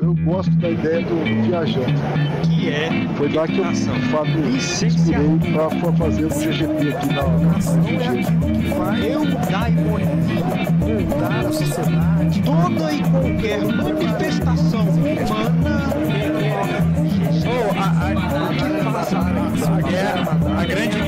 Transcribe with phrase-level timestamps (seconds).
[0.00, 1.92] Eu gosto da ideia do viajante.
[2.44, 3.64] que é Foi lá que eu.
[4.12, 7.22] Fábio, inspirei para fazer o GGP aqui na,
[8.78, 10.44] na Eu da ironia,
[10.78, 15.82] moldar a sociedade, toda e qualquer manifestação humana.
[17.44, 21.07] Oh, a, a, a, a guerra, a grande guerra.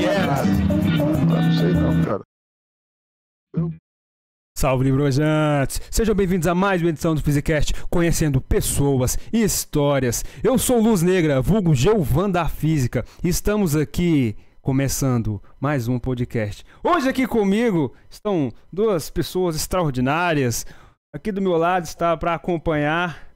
[4.61, 5.81] Salve, Librojantes!
[5.89, 10.23] Sejam bem-vindos a mais uma edição do Physicast, conhecendo pessoas e histórias.
[10.43, 16.63] Eu sou Luz Negra, vulgo Geuvan da Física, estamos aqui começando mais um podcast.
[16.83, 20.63] Hoje aqui comigo estão duas pessoas extraordinárias.
[21.11, 23.33] Aqui do meu lado está para acompanhar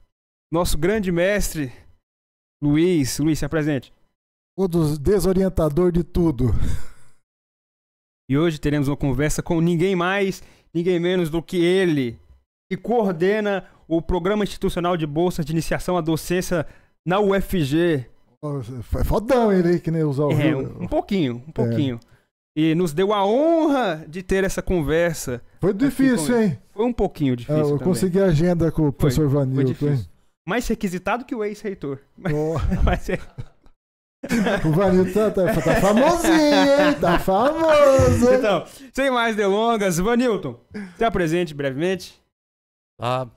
[0.48, 1.72] nosso grande mestre,
[2.62, 3.18] Luiz.
[3.18, 3.92] Luiz, se apresente.
[4.56, 6.54] O desorientador de tudo.
[8.28, 10.42] E hoje teremos uma conversa com ninguém mais,
[10.74, 12.18] ninguém menos do que ele,
[12.70, 16.66] que coordena o Programa Institucional de Bolsa de Iniciação à Docência
[17.04, 18.06] na UFG.
[18.82, 21.98] Foi fodão ele aí, que nem usou É, um, um pouquinho, um pouquinho.
[22.56, 25.42] E nos deu a honra de ter essa conversa.
[25.60, 26.58] Foi difícil, hein?
[26.72, 27.84] Foi um pouquinho Ah, difícil eu também.
[27.84, 29.98] consegui a agenda com o professor Vanilton?
[30.48, 31.98] Mais requisitado que o ex-reitor.
[32.24, 33.18] Ó, mas é-
[34.64, 36.94] o Vanilton tá, tá, tá famosinho, hein?
[37.00, 38.32] Tá famoso?
[38.32, 40.60] Então, sem mais delongas, Vanilton,
[40.96, 42.20] se apresente brevemente.
[42.98, 43.28] Tá?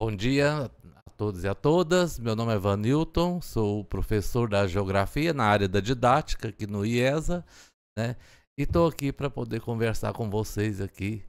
[0.00, 0.70] Bom dia
[1.06, 2.18] a todos e a todas.
[2.18, 7.44] Meu nome é Vanilton, sou professor da Geografia na área da didática aqui no IESA,
[7.98, 8.16] né?
[8.58, 11.22] E estou aqui para poder conversar com vocês aqui,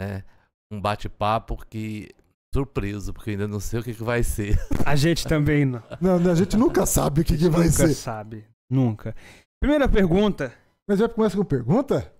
[0.00, 0.24] né?
[0.72, 2.10] Um bate-papo que
[2.54, 4.58] surpreso, porque eu ainda não sei o que, que vai ser.
[4.84, 5.82] A gente também não.
[6.00, 7.94] Não, a gente nunca sabe o que, que vai nunca ser.
[7.94, 8.44] sabe.
[8.70, 9.14] Nunca.
[9.60, 10.54] Primeira pergunta.
[10.88, 12.12] Mas já começa com pergunta?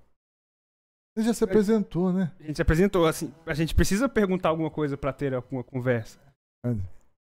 [1.17, 2.33] Você já se apresentou, né?
[2.39, 3.35] A gente se apresentou assim.
[3.47, 6.19] A gente precisa perguntar alguma coisa para ter alguma conversa.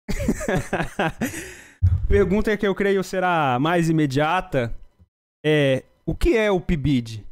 [2.09, 4.75] Pergunta que eu creio será mais imediata
[5.45, 7.25] é o que é o PIBID?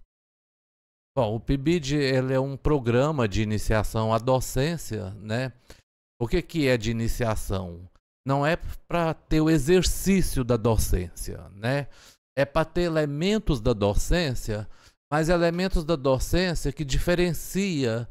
[1.17, 5.53] Bom, o PIBID ele é um programa de iniciação à docência, né?
[6.21, 7.89] O que, que é de iniciação?
[8.27, 11.87] Não é para ter o exercício da docência, né?
[12.37, 14.69] É para ter elementos da docência,
[15.11, 18.09] mas elementos da docência que diferencia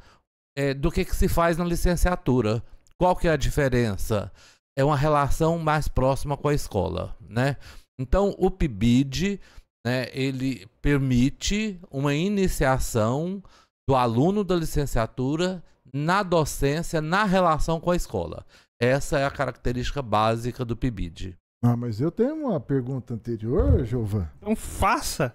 [0.57, 2.63] eh, do que, que se faz na licenciatura.
[2.97, 4.31] Qual que é a diferença?
[4.77, 7.57] É uma relação mais próxima com a escola, né?
[7.99, 9.39] Então, o PIBID
[9.85, 13.43] né, ele permite uma iniciação
[13.87, 15.61] do aluno da licenciatura
[15.93, 18.45] na docência, na relação com a escola.
[18.81, 21.37] Essa é a característica básica do PIBID.
[21.63, 24.29] Ah, mas eu tenho uma pergunta anterior, Jovan.
[24.37, 25.33] Então faça.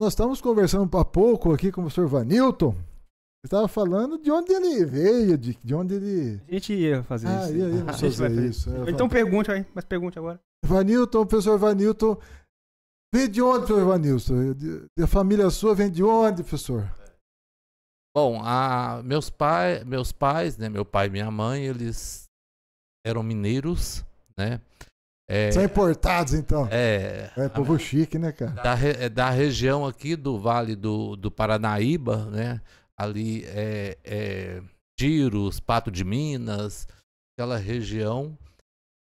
[0.00, 2.76] Nós estávamos conversando há pouco aqui com o professor Vanilton.
[3.44, 6.40] Estava falando de onde ele veio, de, de onde ele.
[6.48, 7.54] A gente ia fazer Ah, isso.
[7.56, 8.70] ia, ia A gente vai fazer fazer isso.
[8.70, 8.90] é.
[8.90, 10.38] Então pergunte aí, mas pergunte agora.
[10.64, 12.16] Vanilton, professor Vanilton.
[13.14, 14.52] Vem de onde, professor Vanilton?
[14.54, 16.88] De- de- A família sua vem de onde, professor?
[18.16, 22.28] Bom, a, meus, pai, meus pais, né, meu pai e minha mãe, eles
[23.04, 24.04] eram mineiros,
[24.36, 24.60] né?
[25.28, 26.66] É, São importados, então.
[26.70, 28.50] é, É, povo chique, né, cara?
[28.50, 32.60] da, é da região aqui do Vale do, do Paranaíba, né?
[32.98, 34.62] Ali é, é
[34.98, 36.86] Tiros, Pato de Minas,
[37.34, 38.36] aquela região,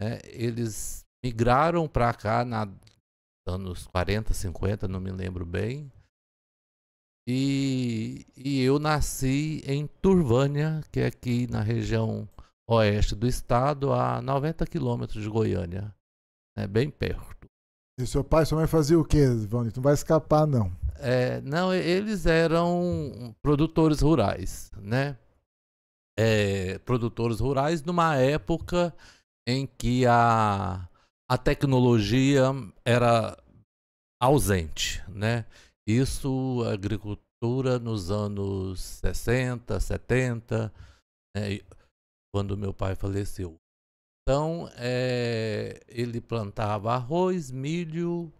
[0.02, 0.20] né?
[0.26, 2.68] Eles migraram para cá na
[3.48, 5.90] anos 40, 50, não me lembro bem.
[7.26, 12.28] E, e eu nasci em Turvânia, que é aqui na região
[12.70, 15.94] oeste do estado, a 90 quilômetros de Goiânia,
[16.58, 16.68] né?
[16.68, 17.48] Bem perto.
[18.00, 19.78] E seu pai e sua mãe faziam o quê, Vanilton?
[19.78, 20.72] Não vai escapar, não.
[21.00, 25.18] É, não, eles eram produtores rurais, né?
[26.20, 28.94] É, produtores rurais numa época
[29.48, 30.88] em que a,
[31.30, 32.44] a tecnologia
[32.86, 33.38] era
[34.22, 35.46] ausente, né?
[35.88, 40.74] Isso, a agricultura nos anos 60, 70,
[41.36, 41.60] né?
[42.34, 43.58] Quando meu pai faleceu.
[44.24, 48.32] Então, é, ele plantava arroz, milho,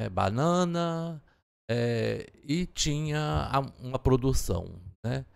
[0.00, 1.20] é, banana,
[1.68, 3.50] é, e tinha
[3.80, 5.26] uma produção, né?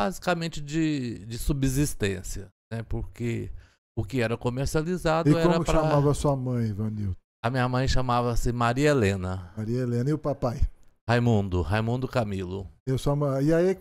[0.00, 2.82] Basicamente de, de subsistência, né?
[2.82, 3.52] Porque
[3.96, 7.14] o que era comercializado E era como para chamava sua mãe, Vanilton?
[7.44, 10.58] a minha mãe chamava-se Maria Helena Maria Helena e o papai?
[11.06, 12.66] Raimundo, Raimundo Camilo.
[12.86, 13.44] Eu sua mãe.
[13.44, 13.76] E aí,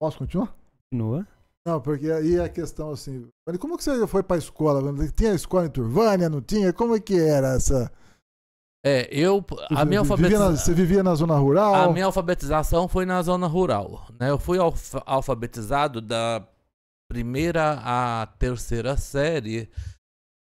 [0.00, 0.56] posso continuar?
[0.94, 1.26] Continua.
[1.66, 3.26] Não, porque aí a questão assim.
[3.58, 4.80] Como que você foi pra escola?
[5.16, 6.72] Tinha escola em Turvânia, não tinha?
[6.72, 7.90] Como é que era essa.
[8.86, 9.38] É, eu
[9.70, 11.74] a Você minha, vivia alfabetiza- na, você vivia na zona rural?
[11.74, 14.28] a minha alfabetização foi na zona rural, né?
[14.30, 16.46] Eu fui alfa- alfabetizado da
[17.10, 19.70] primeira a terceira série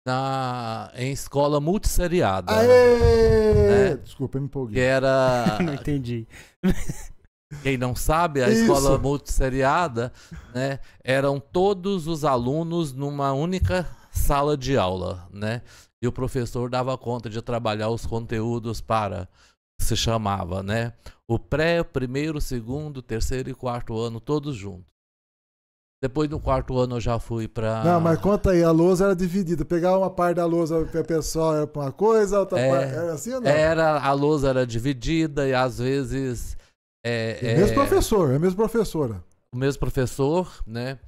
[0.05, 2.51] na, em escola multisseriada.
[2.53, 3.69] Aê!
[3.69, 3.95] Né?
[3.97, 4.83] Desculpa, eu me Que empolguei.
[4.83, 6.27] era, Não entendi.
[7.63, 8.61] quem não sabe, a Isso.
[8.61, 10.11] escola multisseriada,
[10.53, 10.79] né?
[11.03, 15.61] Eram todos os alunos numa única sala de aula, né?
[16.01, 19.27] E o professor dava conta de trabalhar os conteúdos para
[19.79, 20.93] se chamava, né?
[21.27, 24.91] O pré, o primeiro, o segundo, terceiro e quarto ano, todos juntos.
[26.01, 29.15] Depois do quarto ano eu já fui para Não, mas conta aí, a lousa era
[29.15, 29.65] dividida.
[29.65, 32.69] Pegava uma parte da lousa para pessoal era pra uma coisa, outra É.
[32.69, 32.93] parte.
[32.93, 33.49] Era assim ou não?
[33.49, 36.55] era a lousa era dividida e às vezes
[37.05, 39.23] é, É é, o mesmo professor, é a mesma professora.
[39.53, 40.99] o mesmo professor, né?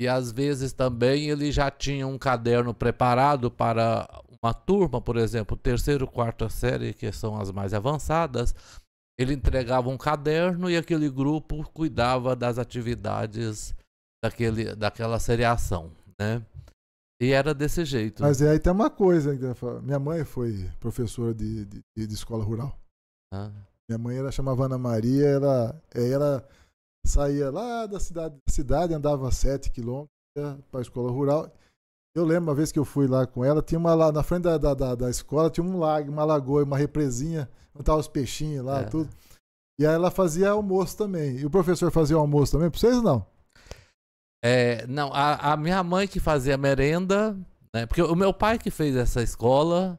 [0.00, 4.08] E às vezes também ele já tinha um caderno preparado para
[4.40, 8.54] uma turma, por exemplo, terceiro, quarta série, que são as mais avançadas.
[9.18, 13.74] Ele entregava um caderno e aquele grupo cuidava das atividades
[14.24, 15.90] daquele, daquela seriação,
[16.20, 16.40] né?
[17.20, 18.22] E era desse jeito.
[18.22, 19.32] Mas aí tem uma coisa.
[19.32, 19.52] ainda,
[19.82, 22.78] Minha mãe foi professora de, de, de escola rural.
[23.34, 23.50] né?
[23.88, 26.48] Minha mãe ela chamava Ana Maria, ela, ela
[27.06, 30.10] saía lá da cidade, da cidade andava 7 quilômetros
[30.70, 31.50] para a escola rural.
[32.14, 34.42] Eu lembro uma vez que eu fui lá com ela, tinha uma lá na frente
[34.42, 38.64] da, da, da, escola, tinha um lago, uma lagoa, uma represinha, onde estavam os peixinhos
[38.64, 38.84] lá, É.
[38.84, 39.08] tudo.
[39.80, 41.36] E aí ela fazia almoço também.
[41.36, 42.68] E o professor fazia almoço também?
[42.68, 43.24] Pra vocês não?
[44.44, 47.36] É, não, a, a minha mãe que fazia merenda,
[47.74, 47.86] né?
[47.86, 49.98] Porque o meu pai que fez essa escola,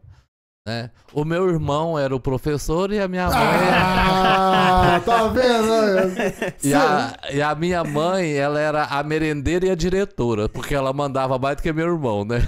[0.67, 0.91] né?
[1.13, 6.13] O meu irmão era o professor e a minha mãe Ah, tá vendo?
[6.63, 10.93] e, a, e a minha mãe, ela era a merendeira e a diretora, porque ela
[10.93, 12.39] mandava mais do que meu irmão, né?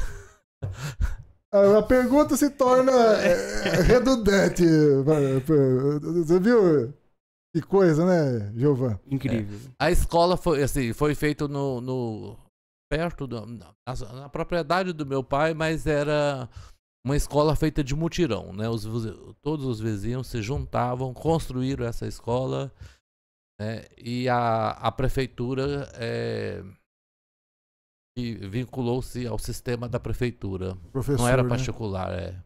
[1.51, 4.63] A pergunta se torna é, redundante.
[6.25, 6.93] Você viu?
[7.53, 8.97] Que coisa, né, Giovan?
[9.05, 9.59] Incrível.
[9.77, 12.37] A escola foi assim, foi feito no, no-
[12.89, 13.67] perto do, na,
[14.13, 16.47] na propriedade do meu pai, mas era
[17.05, 18.69] uma escola feita de mutirão, né?
[18.69, 18.85] Os,
[19.41, 22.71] todos os vizinhos se juntavam, construíram essa escola,
[23.59, 23.85] né?
[23.97, 26.63] E a, a prefeitura é,
[28.17, 30.75] e vinculou-se ao sistema da prefeitura.
[30.91, 31.49] Professor, Não era né?
[31.49, 32.43] particular, é.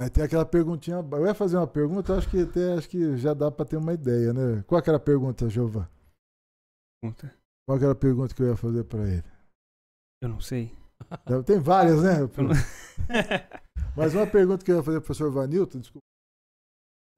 [0.00, 0.96] Aí tem aquela perguntinha.
[0.96, 3.94] Eu ia fazer uma pergunta, acho que até acho que já dá pra ter uma
[3.94, 4.62] ideia, né?
[4.66, 5.88] Qual que era a pergunta, Giovan?
[7.02, 7.34] Puta,
[7.66, 9.24] Qual que era a pergunta que eu ia fazer pra ele?
[10.22, 10.76] Eu não sei.
[11.44, 12.16] Tem várias, né?
[13.96, 16.04] Mas uma pergunta que eu ia fazer pro professor Vanilton, desculpa,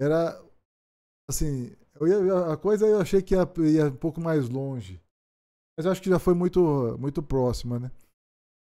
[0.00, 0.40] era
[1.28, 5.00] assim, eu ia- a coisa eu achei que ia, ia um pouco mais longe.
[5.76, 7.90] Mas eu acho que já foi muito, muito próxima, né?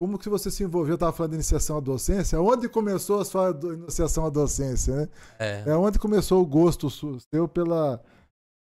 [0.01, 0.91] Como que você se envolveu?
[0.93, 2.39] Eu estava falando de iniciação à docência.
[2.41, 5.09] Onde começou a sua iniciação à docência, né?
[5.39, 5.63] é.
[5.67, 6.89] É onde começou o gosto
[7.33, 8.03] seu pela.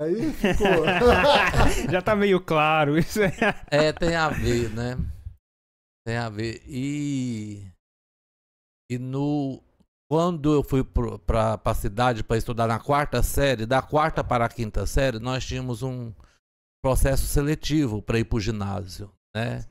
[0.01, 0.67] Aí ficou.
[1.91, 3.21] Já tá meio claro isso.
[3.21, 3.33] é.
[3.71, 4.97] É, tem a ver, né?
[6.09, 6.63] Tem a ver.
[6.67, 7.71] E.
[8.91, 9.63] E no.
[10.11, 14.49] Quando eu fui pra, pra cidade para estudar na quarta série, da quarta para a
[14.49, 16.15] quinta série, nós tínhamos um
[16.83, 19.67] processo seletivo para ir pro ginásio, né?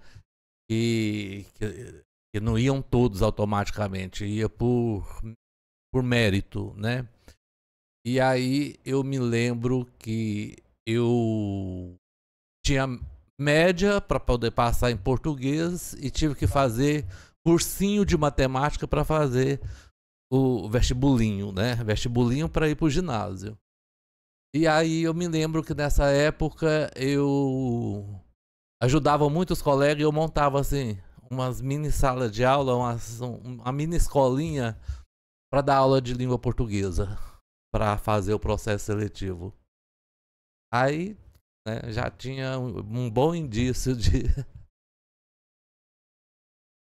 [0.69, 5.07] E que, que não iam todos automaticamente, ia por,
[5.91, 7.09] por mérito, né?
[8.05, 10.55] E aí eu me lembro que
[10.87, 11.95] eu
[12.63, 12.85] tinha
[13.39, 17.05] média para poder passar em português e tive que fazer
[17.45, 19.61] cursinho de matemática para fazer
[20.31, 21.75] o vestibulinho, né?
[21.75, 23.57] Vestibulinho para ir para o ginásio.
[24.53, 28.21] E aí eu me lembro que nessa época eu
[28.81, 30.97] ajudava muitos colegas e eu montava assim
[31.29, 34.79] umas mini salas de aula, umas, um- uma mini escolinha
[35.51, 37.17] para dar aula de língua portuguesa,
[37.71, 39.53] para fazer o processo seletivo.
[40.73, 41.17] Aí
[41.67, 44.23] né, já tinha um, um bom indício de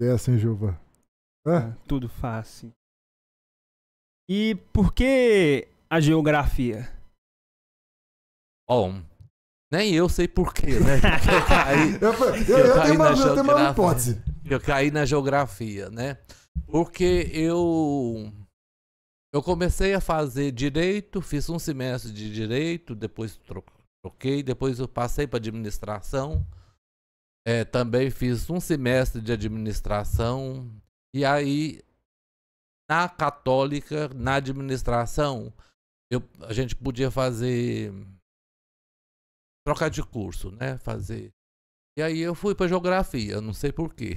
[0.01, 0.79] É assim, Gilva.
[1.87, 2.73] Tudo fácil.
[4.29, 6.91] E por que a geografia?
[8.67, 9.03] Bom,
[9.71, 10.99] nem eu sei porquê, né?
[10.99, 11.93] Porque eu caí,
[12.49, 13.71] Eu, caí na uma geografia.
[13.71, 14.23] hipótese.
[14.49, 16.15] eu caí na geografia, né?
[16.65, 18.31] Porque eu
[19.33, 23.63] eu comecei a fazer direito, fiz um semestre de direito, depois tro-
[24.03, 26.45] troquei, depois eu passei para administração.
[27.45, 30.69] É, também fiz um semestre de administração
[31.13, 31.81] e aí
[32.89, 35.53] na católica, na administração,
[36.11, 37.91] eu, a gente podia fazer
[39.65, 40.77] trocar de curso, né?
[40.77, 41.31] Fazer.
[41.97, 44.15] E aí eu fui para geografia, não sei porquê.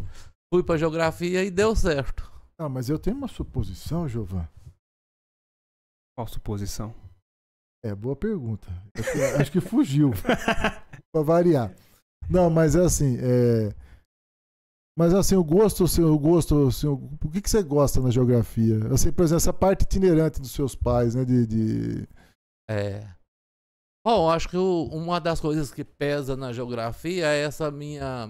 [0.52, 2.30] fui para geografia e deu certo.
[2.58, 4.48] Não, mas eu tenho uma suposição, Giovan.
[6.16, 6.94] Qual suposição?
[7.84, 8.66] É, boa pergunta.
[8.96, 10.10] Acho que, acho que fugiu.
[11.12, 11.74] pra variar.
[12.28, 13.72] Não, mas é assim, é...
[14.98, 16.94] Mas assim, o gosto, assim, o gosto, assim, o
[17.24, 18.92] o que, que você gosta na geografia?
[18.92, 21.24] Assim, por exemplo, essa parte itinerante dos seus pais, né?
[21.24, 22.08] De, de...
[22.68, 23.06] É.
[24.04, 28.28] Bom, acho que o- uma das coisas que pesa na geografia é essa minha.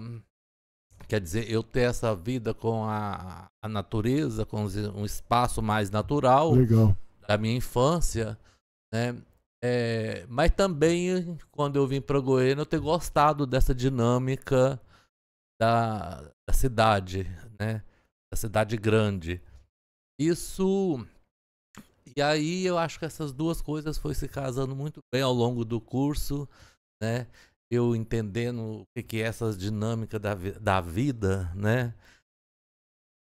[1.07, 6.51] Quer dizer, eu ter essa vida com a, a natureza, com um espaço mais natural
[6.53, 6.95] Legal.
[7.27, 8.37] da minha infância,
[8.93, 9.15] né?
[9.61, 14.81] É, mas também, quando eu vim para Goiânia, eu ter gostado dessa dinâmica
[15.59, 17.25] da, da cidade,
[17.59, 17.83] né?
[18.31, 19.41] Da cidade grande.
[20.19, 21.05] Isso.
[22.15, 25.65] E aí eu acho que essas duas coisas foi se casando muito bem ao longo
[25.65, 26.47] do curso,
[27.01, 27.27] né?
[27.71, 31.93] Eu entendendo o que, é essas dinâmicas da, da vida, né?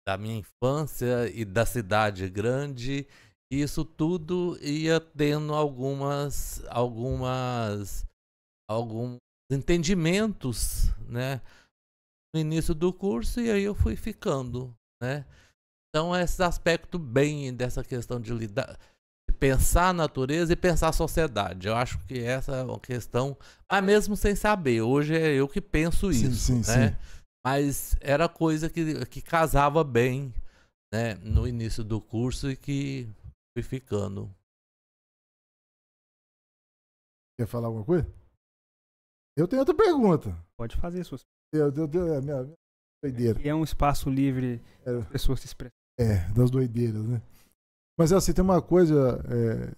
[0.06, 3.06] Da minha infância e da cidade grande
[3.52, 8.04] isso tudo ia tendo algumas algumas
[8.68, 9.18] alguns
[9.50, 11.40] entendimentos né
[12.34, 15.24] no início do curso e aí eu fui ficando né.
[15.88, 18.76] Então esse aspecto bem dessa questão de lidar
[19.28, 21.66] de pensar a natureza e pensar a sociedade.
[21.66, 23.36] Eu acho que essa é uma questão
[23.70, 26.88] mas mesmo sem saber hoje é eu que penso Sim, isso sim, né.
[26.90, 26.96] sim.
[27.46, 30.34] mas era coisa que, que casava bem
[30.92, 33.08] né, no início do curso e que
[33.56, 34.30] fui ficando.
[37.38, 38.06] Quer falar alguma coisa?
[39.36, 40.30] Eu tenho outra pergunta.
[40.58, 41.22] Pode fazer suas.
[41.52, 42.56] Eu, eu, eu, é a minha, minha
[43.02, 43.40] doideira.
[43.40, 45.00] E é um espaço livre É.
[45.00, 45.72] para pessoas se expressarem.
[45.98, 47.22] É, das doideiras, né?
[47.98, 49.18] Mas assim, tem uma coisa.
[49.25, 49.70] É,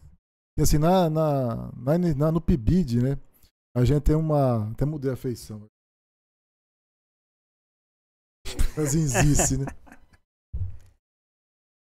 [0.56, 3.16] que, assim, na, na, na, na- no PIBID, né?
[3.76, 4.70] A gente tem uma.
[4.72, 5.64] Até mudei a feição.
[8.78, 9.66] A zinzice, né?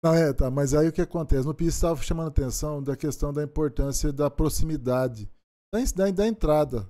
[0.03, 0.49] Não, é, tá.
[0.49, 1.45] Mas aí o que acontece?
[1.45, 5.29] No PIBID estava chamando a atenção da questão da importância da proximidade
[5.73, 6.83] da, da, da entrada,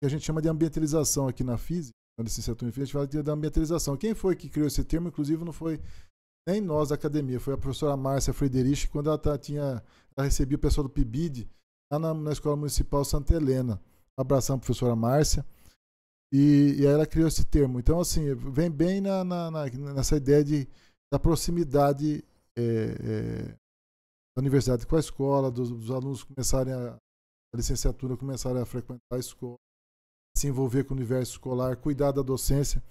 [0.00, 1.92] que a gente chama de ambientalização aqui na física.
[2.18, 3.96] Na licenciatura em física, a gente fala da ambientalização.
[3.96, 5.80] Quem foi que criou esse termo, inclusive, não foi
[6.46, 9.82] nem nós da academia, foi a professora Márcia Frederich, quando ela tá- tinha,
[10.16, 11.48] ela recebia o pessoal do PIBID
[11.90, 13.80] lá na, na Escola Municipal Santa Helena.
[14.18, 15.46] Abração, professora Márcia.
[16.32, 17.78] E, e aí ela criou esse termo.
[17.78, 20.68] Então, assim, vem bem na, na- na- nessa ideia de,
[21.12, 22.22] da proximidade
[22.58, 23.42] é, é,
[24.34, 29.16] da universidade com a escola, dos, dos alunos começarem a, a licenciatura, começarem a frequentar
[29.16, 29.58] a escola,
[30.36, 32.82] se envolver com o universo escolar, cuidar da docência.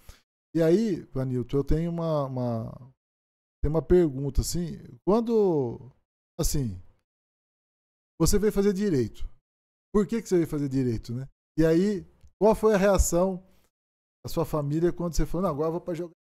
[0.55, 2.93] E aí, Vanilton, eu tenho uma, uma,
[3.63, 5.91] tem uma pergunta assim, quando
[6.39, 6.81] assim,
[8.19, 9.29] você veio fazer direito.
[9.93, 11.27] Por que que você veio fazer direito, né?
[11.57, 12.05] E aí,
[12.39, 13.43] qual foi a reação
[14.23, 16.13] da sua família quando você falou, agora eu vou para jogar.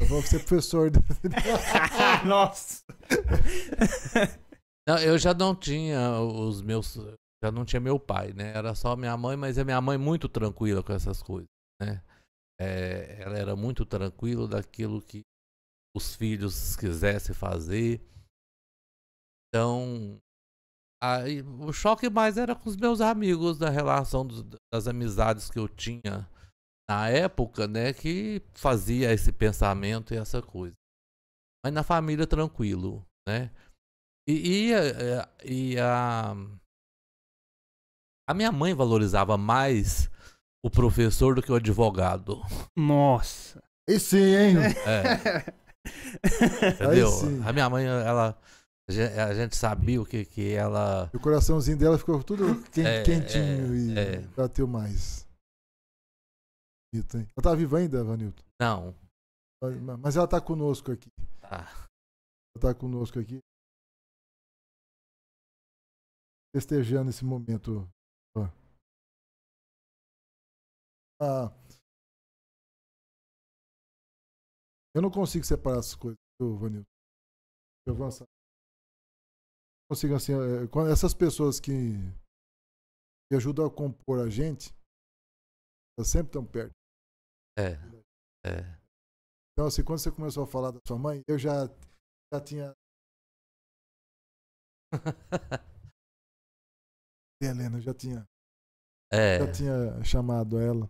[0.00, 0.90] Eu vou ser professor.
[0.90, 1.00] de-"
[2.26, 2.84] Nossa!
[4.88, 6.96] Não, eu já não tinha os meus.
[7.42, 8.52] Já não tinha meu pai, né?
[8.56, 11.46] Era só minha mãe, mas é minha mãe muito tranquila com essas coisas,
[11.80, 12.02] né?
[12.60, 15.22] É, ela era muito tranquila daquilo que
[15.96, 18.00] os filhos quisessem fazer.
[19.48, 20.18] Então,
[21.02, 25.58] aí, o choque mais era com os meus amigos, da relação dos- das amizades que
[25.58, 26.28] eu tinha
[26.88, 27.92] na época, né?
[27.92, 30.74] Que fazia esse pensamento e essa coisa.
[31.64, 33.50] Mas na família, tranquilo, né?
[34.28, 36.34] E, e, eh, e a,
[38.28, 40.10] a minha mãe valorizava mais
[40.64, 42.40] o professor do que o advogado.
[42.76, 43.62] Nossa!
[43.88, 44.56] Aí sim, hein?
[44.86, 45.52] É,
[46.72, 47.08] entendeu?
[47.10, 47.42] sim.
[47.44, 48.38] A minha mãe, ela.
[48.88, 51.10] A gen- a gente sabia o que, que ela.
[51.14, 54.18] O coraçãozinho dela ficou tudo É, quentinho e é, é.
[54.36, 55.26] bateu mais.
[56.92, 57.26] Bonito, hein?
[57.36, 58.42] Ela tá viva ainda, Vanilton?
[58.60, 58.94] Não.
[60.02, 61.10] Mas- ela tá conosco aqui.
[61.40, 61.66] Tá.
[62.56, 63.40] Ela tá conosco aqui.
[66.54, 67.88] Festejando esse momento.
[71.20, 71.50] Ah,
[74.94, 76.86] eu não consigo separar essas coisas, Vanilton.
[77.86, 78.24] Eu vou avançar.
[79.82, 80.32] Não consigo assim.
[80.70, 81.98] quando essas pessoas que,
[83.28, 84.70] que ajudam a compor a gente,
[85.98, 86.77] elas sempre estão perto.
[87.58, 87.72] É.
[88.46, 88.78] É.
[89.52, 91.66] Então, assim, quando você começou a falar da sua mãe, eu já,
[92.32, 92.72] já tinha.
[97.42, 98.24] Helena, eu já tinha,
[99.12, 99.38] É.
[99.40, 100.88] já tinha chamado ela.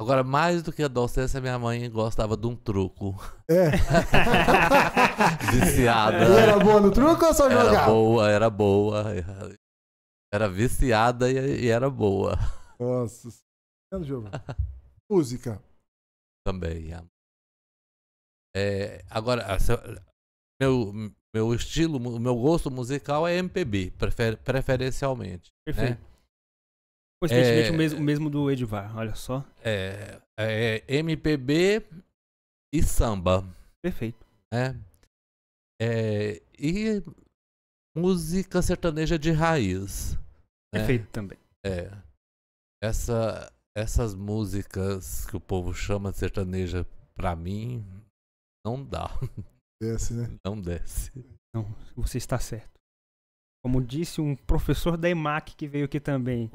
[0.00, 3.14] Agora, mais do que a docência, minha mãe gostava de um truco.
[3.50, 3.70] É.
[5.52, 6.18] Viciada.
[6.18, 7.86] E era boa no truco ou só Era jogava?
[7.90, 9.04] boa, era boa.
[10.32, 12.36] Era viciada e, era boa
[12.78, 13.30] Nossa.
[14.02, 14.44] Giovana.
[15.10, 15.62] Música.
[16.46, 16.92] Também.
[18.56, 19.44] É, agora,
[20.60, 20.92] meu,
[21.34, 25.50] meu estilo, o meu gosto musical é MPB, prefer- preferencialmente.
[25.66, 26.00] Perfeito.
[26.00, 26.06] Né?
[27.20, 27.70] Coincidentemente É.
[27.72, 29.44] o, mesmo, o mesmo do Edivar, olha só.
[29.64, 31.82] É, é MPB
[32.74, 33.42] e samba,
[33.82, 34.24] Perfeito.
[34.52, 34.78] né?
[35.80, 37.02] É, e
[37.96, 40.14] música sertaneja de raiz.
[40.72, 40.80] né?
[40.80, 41.38] Perfeito também.
[41.64, 41.90] É.
[42.82, 47.84] Essa, essas músicas que o povo chama de sertaneja, pra mim,
[48.64, 49.10] não dá.
[49.82, 50.34] Desce, né?
[50.42, 51.12] Não desce.
[51.54, 52.80] Não, você está certo.
[53.62, 56.50] Como disse um professor da EMAC que veio aqui também,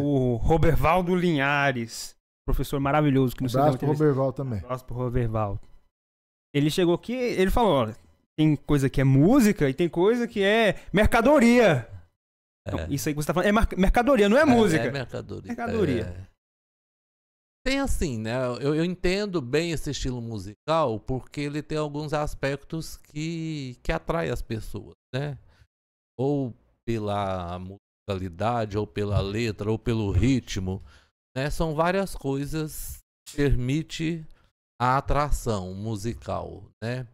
[0.00, 3.88] o Robervaldo Linhares, professor maravilhoso que nos Abraço pro.
[3.88, 4.60] Roberval também.
[4.60, 5.60] Abraço pro Robervaldo.
[6.54, 7.96] Ele chegou aqui, ele falou, olha,
[8.38, 11.90] tem coisa que é música e tem coisa que é mercadoria.
[12.66, 12.88] Então, É.
[12.90, 14.84] isso aí que você tá falando é mercadoria, não é, música.
[14.84, 15.48] É mercadoria.
[15.48, 16.04] Mercadoria.
[16.06, 16.34] É.
[17.66, 18.34] Tem assim, né?
[18.60, 24.30] Eu, eu entendo bem esse estilo musical porque ele tem alguns aspectos que, que atraem
[24.30, 25.38] as pessoas, né?
[26.18, 26.54] Ou
[26.86, 30.82] pela musicalidade, ou pela letra, ou pelo ritmo,
[31.34, 31.48] né?
[31.48, 34.26] São várias coisas que permite
[34.78, 37.08] a atração musical, né?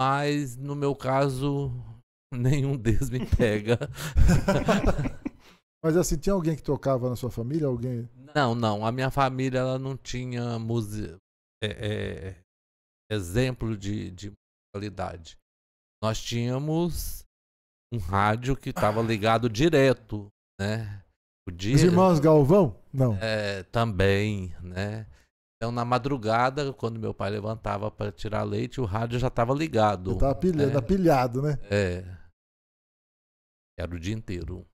[0.00, 1.72] Mas no meu caso,
[2.32, 3.78] nenhum deles me pega.
[5.82, 7.66] Mas assim, tinha alguém que tocava na sua família?
[7.66, 8.08] Alguém.
[8.34, 8.84] Não, não.
[8.84, 11.16] A minha família ela não tinha música,
[13.10, 14.32] exemplo de, de
[14.74, 15.38] musicalidade.
[16.02, 17.24] Nós tínhamos
[17.92, 20.28] um rádio que estava ligado direto,
[20.60, 21.02] né?
[21.48, 22.76] Os irmãos Galvão?
[22.92, 23.16] Não.
[23.20, 25.06] é, também, né?
[25.56, 30.10] Então na madrugada, quando meu pai levantava para tirar leite, o rádio já estava ligado.
[30.10, 30.82] Ele tava pilhado, né?
[30.82, 31.58] pilhado, né?
[31.70, 32.04] É.
[33.78, 34.66] Era o dia inteiro.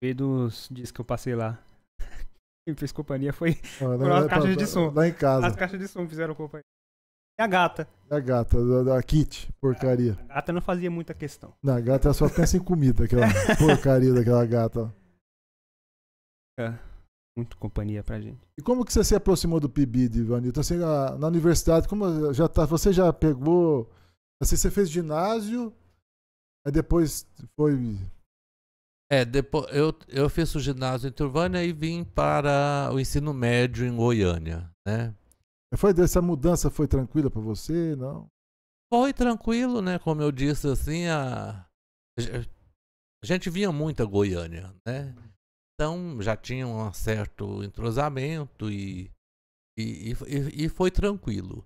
[0.00, 1.60] Veio dos dias que eu passei lá.
[2.64, 4.92] Quem fez companhia foi Foram as caixas de som.
[4.92, 5.46] Lá em casa.
[5.46, 6.62] as caixas de som fizeram companhia.
[7.36, 7.88] E a gata.
[8.10, 10.16] A gata, da, da Kit, porcaria.
[10.28, 11.52] A gata não fazia muita questão.
[11.62, 13.26] Não, a gata só pensa em comida, aquela
[13.58, 14.92] porcaria daquela gata.
[16.58, 16.76] É,
[17.36, 18.40] muito companhia pra gente.
[18.58, 20.60] E como que você se aproximou do PIBID, Ivanilton?
[20.60, 23.88] Assim, a- na universidade, como já tá, você já pegou.
[24.42, 25.72] Assim, você fez ginásio,
[26.66, 27.74] aí depois foi.
[29.10, 33.86] É, depois eu, eu fiz o ginásio em Turvânia e vim para o ensino médio
[33.86, 35.14] em Goiânia, né?
[35.76, 37.94] Foi dessa mudança foi tranquila pra você?
[37.96, 38.26] Não?
[38.92, 39.98] Foi tranquilo, né?
[39.98, 41.66] Como eu disse assim, a,
[42.18, 45.14] a gente vinha muito a Goiânia, né?
[45.80, 49.12] Então já tinha um certo entrosamento e,
[49.78, 51.64] e, e, e foi tranquilo.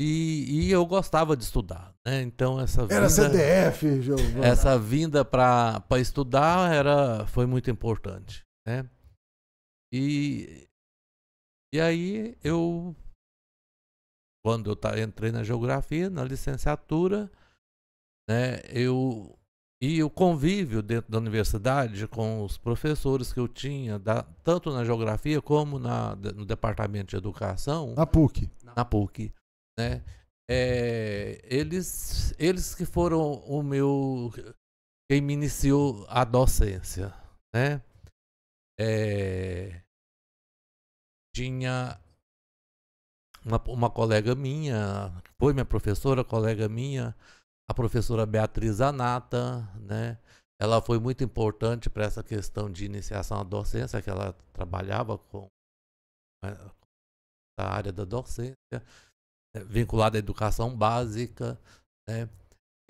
[0.00, 2.22] E, e eu gostava de estudar, né?
[2.22, 4.46] Então essa Era vinda, CDF, Giovana.
[4.46, 8.88] essa vinda para estudar era foi muito importante, né?
[9.92, 10.68] E
[11.74, 12.94] e aí eu
[14.46, 17.30] quando eu entrei na geografia, na licenciatura,
[18.28, 19.39] né, eu
[19.82, 24.84] e o convívio dentro da universidade com os professores que eu tinha, da- tanto na
[24.84, 28.50] geografia como na, no departamento de educação, Na PUC.
[28.76, 29.32] na PUC,
[29.78, 30.02] né?
[30.52, 34.30] É, eles, eles que foram o meu
[35.08, 37.14] quem me iniciou a docência,
[37.54, 37.80] né?
[38.78, 39.80] É,
[41.34, 42.00] tinha
[43.44, 47.14] uma, uma colega minha, foi minha professora, colega minha,
[47.70, 50.18] a professora Beatriz Anata, né?
[50.60, 55.46] Ela foi muito importante para essa questão de iniciação à docência, que ela trabalhava com
[56.44, 56.50] né,
[57.60, 61.56] a área da docência, né, vinculada à educação básica,
[62.08, 62.28] né?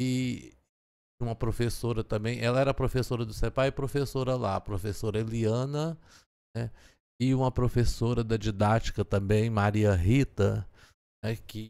[0.00, 0.54] E
[1.20, 5.94] uma professora também, ela era professora do CEPAI e professora lá, a professora Eliana,
[6.56, 6.70] né?
[7.20, 10.66] E uma professora da didática também, Maria Rita,
[11.22, 11.36] né?
[11.36, 11.68] que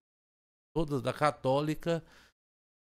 [0.73, 2.05] todas da católica,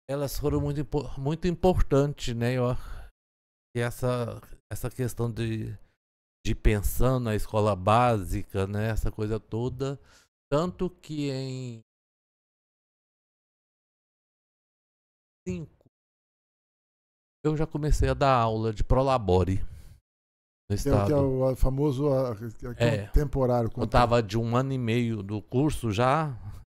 [0.08, 0.80] elas foram muito,
[1.18, 2.54] muito importantes, né?
[2.54, 2.64] Eu,
[3.76, 4.40] e essa,
[4.72, 5.76] essa questão de,
[6.44, 8.88] de pensando na escola básica, né?
[8.88, 10.00] Essa coisa toda.
[10.50, 11.80] Tanto que em
[15.46, 15.76] cinco
[17.44, 19.62] eu já comecei a dar aula de Prolabore
[20.70, 21.42] no Que é, o- que é estado.
[21.52, 22.34] o famoso a-
[22.76, 23.06] que é É.
[23.08, 23.70] temporário.
[23.76, 26.36] Eu tava de um ano e meio do curso já.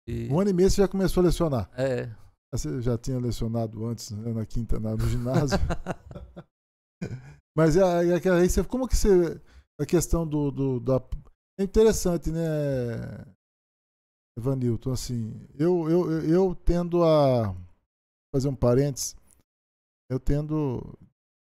[0.07, 1.71] E, Um ano e meio você já começou a lecionar.
[1.79, 2.11] é,
[2.53, 5.59] Você já tinha lecionado antes, né, na quinta, na- no ginásio.
[7.57, 9.41] Mas é, é, que aí você, como que você.
[9.81, 10.97] A questão do, do- da.
[11.61, 12.41] É interessante, né,
[14.39, 14.93] Evanilton?
[14.93, 17.55] Assim, eu, eu, eu, eu tendo a.
[18.35, 19.17] Fazer um parênteses.
[20.11, 20.81] Eu tendo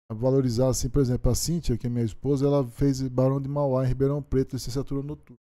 [0.10, 3.48] a valorizar, assim, por exemplo, a Cíntia, que é minha esposa, ela fez Barão de
[3.50, 5.38] Mauá em Ribeirão Preto, licenciatura noturna.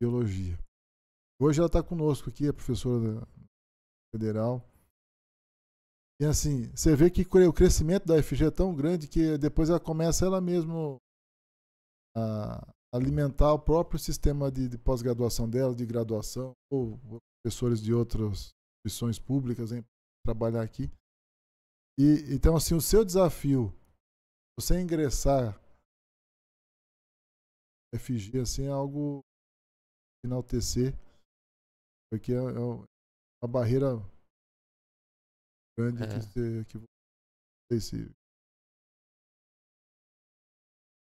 [0.00, 0.58] Biologia.
[1.40, 3.26] Hoje ela está conosco aqui, é professora
[4.14, 4.62] federal.
[6.20, 9.80] E assim, você vê que o crescimento da UFG é tão grande que depois ela
[9.80, 10.98] começa ela mesma
[12.14, 12.60] a
[12.92, 16.98] alimentar o próprio sistema de, de pós-graduação dela, de graduação, ou
[17.42, 18.50] professores de outras
[18.84, 19.82] instituições públicas em
[20.24, 20.90] trabalhar aqui.
[21.98, 23.72] E, então, assim, o seu desafio,
[24.58, 25.58] você ingressar
[27.96, 29.20] FG, assim, é algo
[30.24, 30.94] enaltecer,
[32.10, 32.84] porque é, é
[33.42, 33.96] uma barreira
[35.78, 36.06] grande É.
[36.06, 36.78] que você que
[37.70, 38.10] você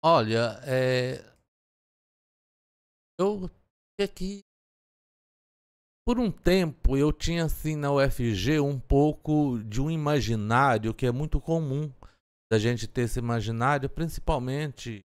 [0.05, 1.19] Olha, é...
[3.19, 3.51] eu
[4.01, 4.43] aqui
[6.07, 11.13] por um tempo eu tinha assim na UFG um pouco de um imaginário que é
[11.13, 11.93] muito comum
[12.51, 15.05] da gente ter esse imaginário, principalmente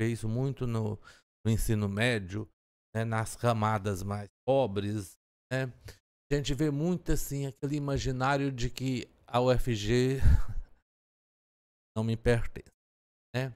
[0.00, 0.98] vê isso muito no,
[1.44, 2.48] no ensino médio,
[2.94, 5.16] né, nas camadas mais pobres,
[5.52, 5.72] né?
[6.34, 10.18] A gente vê muito assim aquele imaginário de que a UFG
[11.96, 12.72] não me pertence,
[13.34, 13.54] né?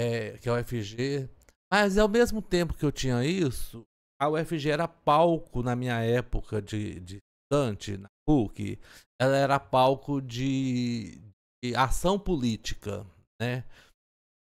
[0.00, 1.28] é, que a UFG.
[1.72, 3.84] Mas ao mesmo tempo que eu tinha isso,
[4.20, 8.78] a UFG era palco na minha época de, de estudante, na PUC,
[9.20, 11.16] ela era palco de,
[11.62, 13.06] de ação política,
[13.40, 13.64] né?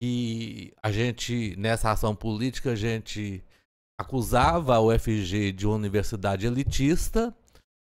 [0.00, 3.42] E a gente, nessa ação política, a gente
[4.00, 7.34] acusava a UFG de uma universidade elitista,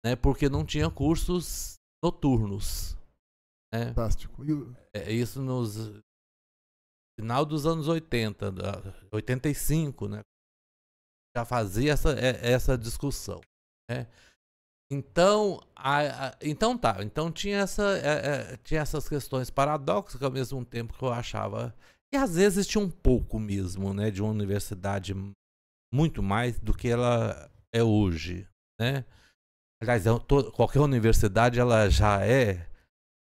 [0.05, 0.15] né?
[0.15, 2.95] Porque não tinha cursos noturnos,
[3.73, 3.87] né?
[3.87, 4.41] fantástico.
[4.43, 5.75] O- É isso nos
[7.19, 10.21] final dos anos 80, da- 85, né?
[11.35, 13.41] Já fazia essa, é- essa discussão,
[13.89, 14.07] né?
[14.91, 20.29] Então, a- a- então tá, então tinha, essa, é, é, tinha essas questões paradoxas ao
[20.31, 21.75] mesmo tempo que eu achava
[22.13, 25.13] e às vezes tinha um pouco mesmo, né, de uma universidade
[25.93, 28.47] muito mais do que ela é hoje,
[28.79, 29.05] né?
[29.81, 32.69] Aliás, tô- qualquer universidade ela já é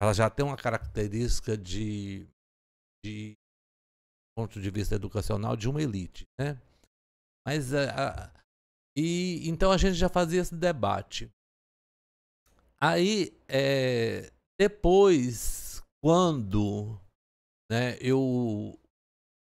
[0.00, 2.28] ela já tem uma característica de,
[3.04, 3.34] de
[4.36, 6.60] ponto de vista educacional de uma elite, né?
[7.46, 8.32] Mas é, a-
[8.96, 11.30] e então a gente já fazia esse debate.
[12.80, 17.00] Aí é, depois, quando
[17.70, 18.78] né, eu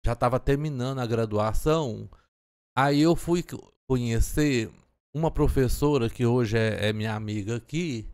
[0.07, 2.09] já estava terminando a graduação,
[2.79, 3.45] aí eu fui
[3.91, 4.71] conhecer
[5.13, 8.07] uma professora que hoje é, é minha amiga aqui,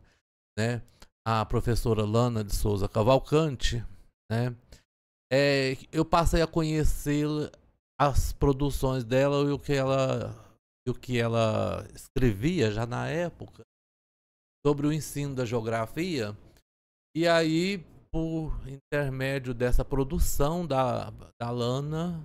[0.57, 0.81] né?
[1.23, 3.83] a professora Lana de Souza Cavalcante,
[4.29, 4.55] né?
[5.31, 7.27] É, eu passei a conhecer
[7.99, 10.35] as produções dela e o que ela
[10.87, 13.63] o que ela escrevia já na época
[14.65, 16.37] sobre o ensino da geografia.
[17.15, 22.23] E aí, por intermédio dessa produção da, da Lana,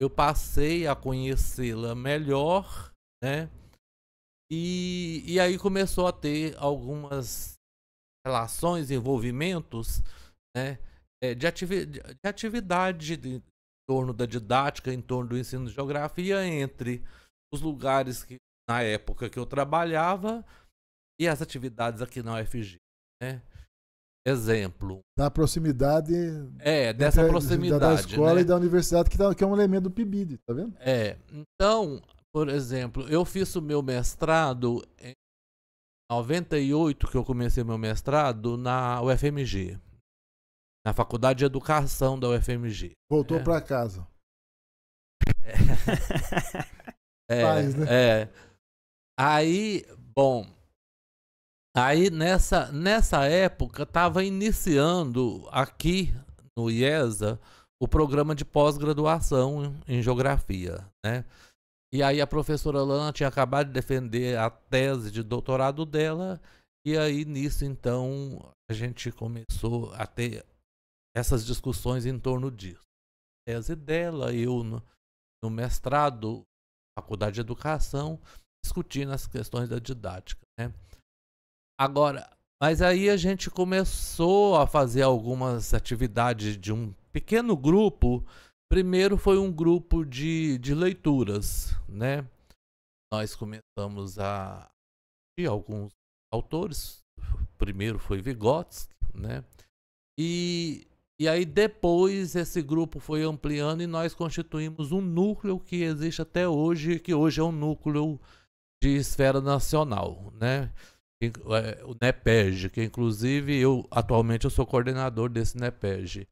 [0.00, 3.50] eu passei a conhecê-la melhor, né?
[4.50, 7.54] E, e aí começou a ter algumas
[8.26, 10.02] relações, envolvimentos,
[10.56, 10.78] né,
[11.22, 13.42] é, de, ativi de de atividade de, em
[13.88, 17.04] torno da didática, em torno do ensino de geografia, entre
[17.52, 18.36] os lugares que,
[18.68, 20.44] na época que eu trabalhava,
[21.20, 22.76] e as atividades aqui na UFG.
[23.22, 23.42] Né?
[24.26, 25.00] Exemplo.
[25.18, 26.12] da proximidade
[26.58, 27.80] É, dessa da- proximidade.
[27.80, 28.40] da escola né?
[28.42, 30.76] e da universidade, que, tá- que é um elemento do PIBID, tá vendo?
[30.78, 32.02] É, então,
[32.32, 35.14] por exemplo, eu fiz o meu mestrado em
[36.12, 39.78] 98, que eu comecei meu mestrado, na UFMG.
[40.86, 42.92] Na Faculdade de Educação da UFMG.
[43.10, 43.42] Voltou É.
[43.42, 44.06] pra casa.
[47.32, 47.86] É, Faz, né?
[47.88, 48.28] é.
[49.18, 49.84] Aí,
[50.16, 50.44] bom,
[51.76, 56.12] aí nessa, nessa época estava iniciando aqui
[56.56, 57.40] no IESA
[57.80, 61.24] o programa de pós-graduação em geografia, né?
[61.92, 66.40] E aí a professora Lana tinha acabado de defender a tese de doutorado dela
[66.86, 70.46] e aí nisso então a gente começou a ter
[71.16, 72.86] essas discussões em torno disso.
[73.48, 74.82] A tese dela, eu no,
[75.42, 76.42] no mestrado,
[76.96, 78.20] faculdade de educação,
[78.64, 80.72] discutindo as questões da didática, né?
[81.80, 82.28] Agora,
[82.60, 88.22] mas aí a gente começou a fazer algumas atividades de um pequeno grupo.
[88.70, 92.28] Primeiro foi um grupo de, de leituras, né?
[93.10, 94.70] Nós começamos a
[95.38, 95.88] e alguns
[96.30, 97.02] autores.
[97.56, 99.42] Primeiro foi Vygotsky, né?
[100.18, 100.86] E,
[101.18, 106.46] e aí depois esse grupo foi ampliando e nós constituímos um núcleo que existe até
[106.46, 108.20] hoje, que hoje é um núcleo
[108.82, 110.70] de esfera nacional, né?
[111.22, 116.26] É, O NEPEG, que inclusive eu atualmente eu sou coordenador desse NEPEG.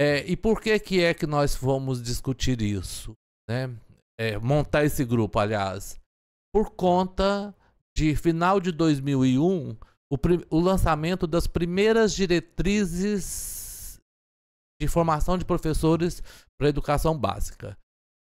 [0.00, 3.14] É, e por que que é que nós fomos discutir isso,
[3.48, 3.70] né?
[4.18, 6.00] É, montar esse grupo, aliás,
[6.52, 7.54] por conta
[7.96, 9.76] de final de 2001
[10.10, 10.16] o,
[10.50, 14.00] o lançamento das primeiras diretrizes
[14.80, 16.22] de formação de professores
[16.58, 17.76] para educação básica.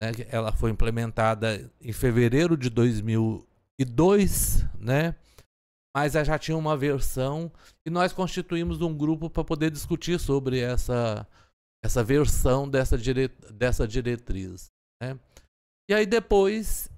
[0.01, 5.15] né, Ela foi implementada em fevereiro de 2002, né?
[5.99, 7.51] Mas já tinha uma versão
[7.85, 11.27] e nós constituímos um grupo para poder discutir sobre essa
[11.83, 14.71] essa versão dessa, dire, dessa diretriz.
[15.01, 15.19] Né?
[15.89, 16.89] E aí depois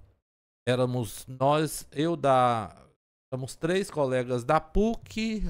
[0.68, 2.76] éramos nós, eu da.
[3.34, 5.42] Éramos três colegas da PUC,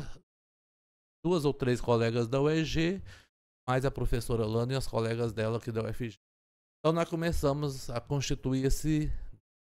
[1.25, 3.03] duas ou três colegas da UEG,
[3.67, 6.15] mais a professora Lana e as colegas dela aqui da UFG.
[6.79, 9.11] Então nós começamos a constituir esse,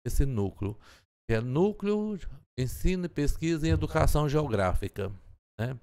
[0.06, 0.76] esse núcleo,
[1.28, 2.18] que é Núcleo
[2.58, 5.11] Ensino e Pesquisa em Educação Geográfica.
[5.58, 5.78] Né?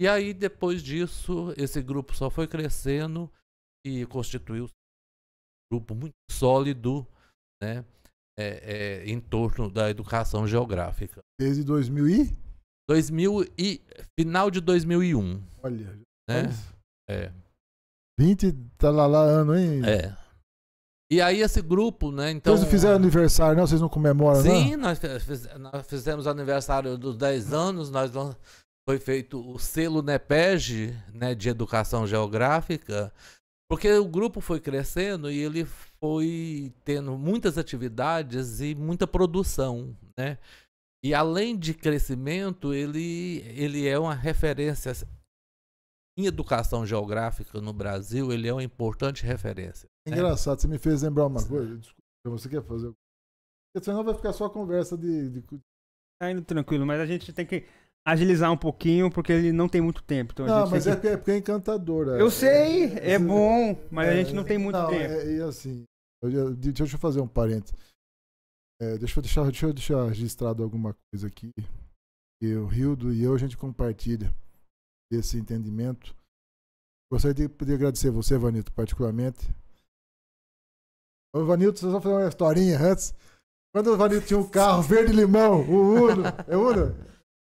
[0.00, 3.30] E aí, depois disso, esse grupo só foi crescendo
[3.86, 4.68] e constituiu um
[5.72, 7.06] grupo muito sólido
[7.62, 7.84] né?
[8.36, 11.22] É, é, em torno da educação geográfica.
[11.38, 12.36] Desde 2000 e?
[12.88, 13.80] 2000 e
[14.18, 15.98] final de 2001, Olha,
[16.28, 16.42] né?
[17.08, 17.32] É,
[18.18, 19.82] 20 tá lá, lá ano, hein?
[19.84, 20.23] é.
[21.12, 22.30] E aí esse grupo, né?
[22.30, 23.66] Então Vocês não fizeram aniversário, não?
[23.66, 28.10] Vocês não comemoram, Sim, nós, fe- fiz- nós fizemos aniversário dos 10 anos, nós
[28.88, 33.12] foi feito o selo NEPEG, né, de educação geográfica,
[33.70, 35.64] porque o grupo foi crescendo e ele
[36.00, 40.38] foi tendo muitas atividades e muita produção, né?
[41.04, 44.92] E além de crescimento, ele, ele é uma referência
[46.18, 49.86] em educação geográfica no Brasil, ele é uma importante referência.
[50.06, 51.76] É engraçado, você me fez lembrar uma coisa.
[51.78, 52.92] Desculpa, você quer fazer?
[53.72, 55.30] Porque senão vai ficar só conversa de.
[55.30, 55.42] de...
[56.20, 57.66] Tá indo tranquilo, mas a gente tem que
[58.06, 60.32] agilizar um pouquinho porque ele não tem muito tempo.
[60.32, 62.08] Então Não, mas é que- porque, é porque é encantador.
[62.10, 65.02] é- Eu sei, é é- bom, mas a é- gente não tem muito não, tempo.
[65.12, 65.84] é- e assim,
[66.22, 67.74] eu de- deixa eu fazer um parênteses.
[68.80, 71.50] É, deixa, eu deixar, deixa eu deixar registrado alguma coisa aqui.
[72.42, 74.30] O Rildo e eu, a gente compartilha
[75.10, 76.14] esse entendimento.
[77.10, 79.48] Gostaria de poder agradecer você, Vanito, particularmente.
[81.34, 83.14] Ô, Vanito, só fazer uma historinha antes.
[83.74, 86.94] Quando o Vanito tinha um carro verde-limão, o Uno, é Uno?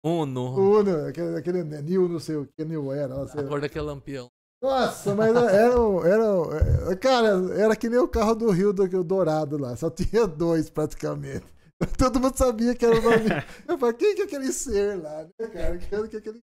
[0.04, 3.08] Uno, O Uno, aquele, aquele Nil, não sei o que Nil era.
[3.08, 3.40] não sei.
[3.40, 4.28] a cor daquele lampião.
[4.62, 8.86] Nossa, mas era, um- era, um- cara, era que nem o carro do Rio do
[8.86, 11.46] do Dourado lá, só tinha dois praticamente.
[11.98, 13.24] Todo mundo sabia que era o nome.
[13.66, 15.78] Eu falei, quem que é aquele ser lá, né, cara?
[15.78, 16.40] Quem que é aquele.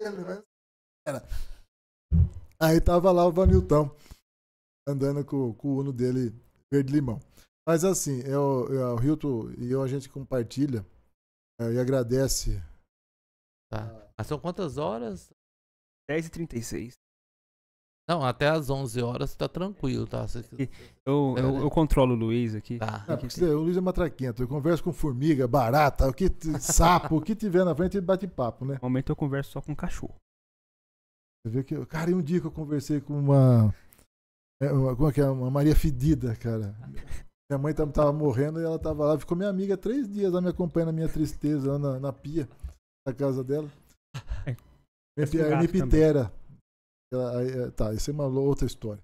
[0.00, 0.42] Ele, mas
[1.06, 1.22] Era.
[2.58, 3.90] Aí tava lá o Vanilton,
[4.86, 6.32] andando com, com o Uno dele
[6.72, 7.20] verde-limão.
[7.66, 10.86] Mas assim, eu, eu, o Hilton e eu, a gente compartilha
[11.60, 12.62] eh, e agradece.
[13.72, 14.08] Tá.
[14.16, 15.32] Mas são quantas horas?
[16.10, 16.92] 10h36.
[18.08, 20.28] Não, até às 11 horas tá tranquilo, tá?
[20.28, 20.44] Você-
[21.04, 22.78] Eu, eu, eu controlo o Luiz aqui.
[22.78, 23.04] Tá.
[23.08, 24.40] Ah, porque o Luiz é matraquento.
[24.44, 26.26] Eu converso com formiga, barata, o que,
[26.60, 28.74] sapo, o que tiver na frente, ele bate papo, né?
[28.74, 30.14] No momento eu converso só com cachorro.
[31.44, 33.74] Você vê que, cara, e um dia que eu conversei com uma.
[34.62, 35.28] É, uma como é que é?
[35.28, 36.74] Uma Maria Fedida, cara.
[37.50, 39.18] Minha mãe tava, morrendo e ela tava lá.
[39.18, 42.48] Ficou minha amiga três dias lá me acompanhando na minha tristeza, lá na, na pia
[43.06, 43.70] da casa dela.
[45.18, 46.32] É, Minha, minha pitera.
[47.12, 49.02] Ela- é, tá, isso é uma outra história.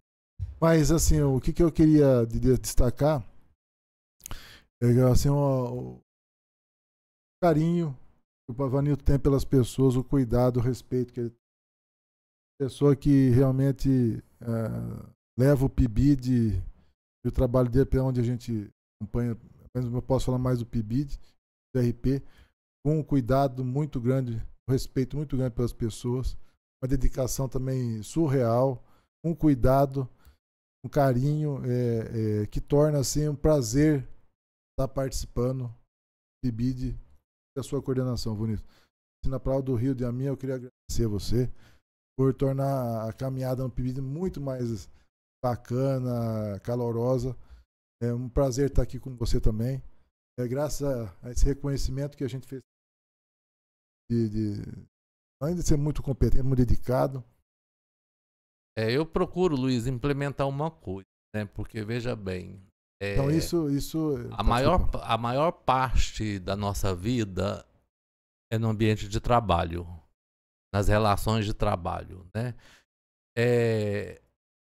[0.60, 3.24] Mas, assim, o que, que eu queria de- de destacar
[4.82, 6.00] é assim, o, o
[7.42, 7.92] carinho
[8.46, 11.32] que o Pavanildo tem pelas pessoas, o cuidado, o respeito que ele
[12.60, 16.62] pessoa que realmente eh, leva o PIBID
[17.24, 19.36] e o trabalho dele para onde a gente acompanha,
[19.74, 21.18] mas eu posso falar mais do PIBID,
[21.74, 22.22] do RP,
[22.84, 24.36] com um cuidado muito grande,
[24.68, 26.36] um respeito muito grande pelas pessoas,
[26.82, 28.82] uma dedicação também surreal,
[29.24, 30.08] um cuidado,
[30.84, 34.06] um carinho eh, eh, que torna assim um prazer
[34.72, 35.74] estar participando do
[36.44, 36.98] PIBID
[37.56, 38.64] da sua coordenação, Bonito.
[39.24, 41.48] Na Prova do Rio de a minha, eu queria agradecer você
[42.18, 44.88] por tornar a caminhada no PIBID muito mais
[45.42, 47.36] bacana, calorosa.
[48.00, 49.82] É um prazer estar aqui com você também.
[50.38, 52.62] É graças a, esse reconhecimento que a gente fez
[54.10, 54.88] de, de
[55.42, 57.24] além de ser muito competente, muito dedicado.
[58.76, 61.44] É, eu procuro, Luiz, implementar uma coisa, né?
[61.44, 62.64] Porque veja bem.
[63.02, 67.66] é, Então isso, isso a, maior, a maior parte da nossa vida
[68.50, 69.86] é no ambiente de trabalho,
[70.72, 72.54] nas relações de trabalho, né?
[73.36, 74.21] É,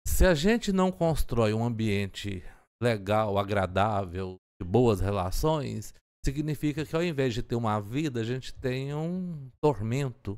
[0.07, 2.43] se a gente não constrói um ambiente
[2.81, 5.93] legal, agradável, de boas relações,
[6.25, 10.37] significa que ao invés de ter uma vida, a gente tem um tormento.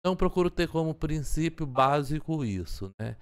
[0.00, 3.16] Então procuro ter como princípio básico isso, né?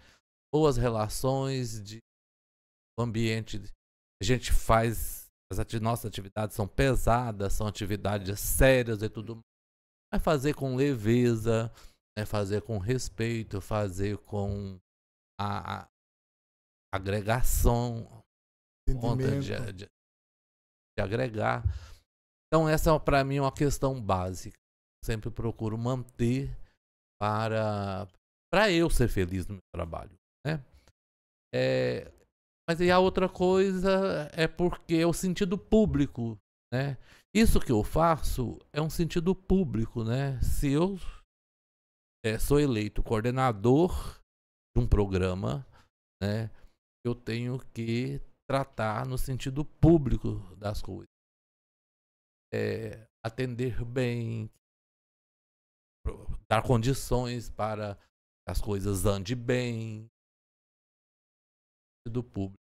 [0.52, 1.98] Boas relações, de
[2.98, 3.60] ambiente
[4.20, 9.44] a gente faz as ati nossas atividades são pesadas, são atividades sérias e tudo mais.
[10.14, 11.72] É fazer com leveza,
[12.18, 14.78] é fazer com respeito, fazer com
[15.38, 15.88] a, a
[16.92, 18.06] agregação,
[19.00, 21.64] conta de, de, de agregar.
[22.46, 24.56] Então essa para mim é uma questão básica.
[25.04, 26.56] Sempre procuro manter
[27.20, 28.08] para
[28.52, 30.64] para eu ser feliz no meu trabalho, né?
[31.54, 32.10] É,
[32.68, 36.38] mas e a outra coisa é porque é o sentido público,
[36.72, 36.96] né?
[37.34, 40.40] Isso que eu faço é um sentido público, né?
[40.40, 40.98] Se eu
[42.24, 44.20] é, sou eleito coordenador
[44.76, 45.66] de um programa,
[46.22, 46.50] né?
[47.02, 51.06] Eu tenho que tratar no sentido público das coisas.
[52.52, 54.50] É, atender bem,
[56.48, 60.10] dar condições para que as coisas andem bem,
[62.06, 62.60] do público.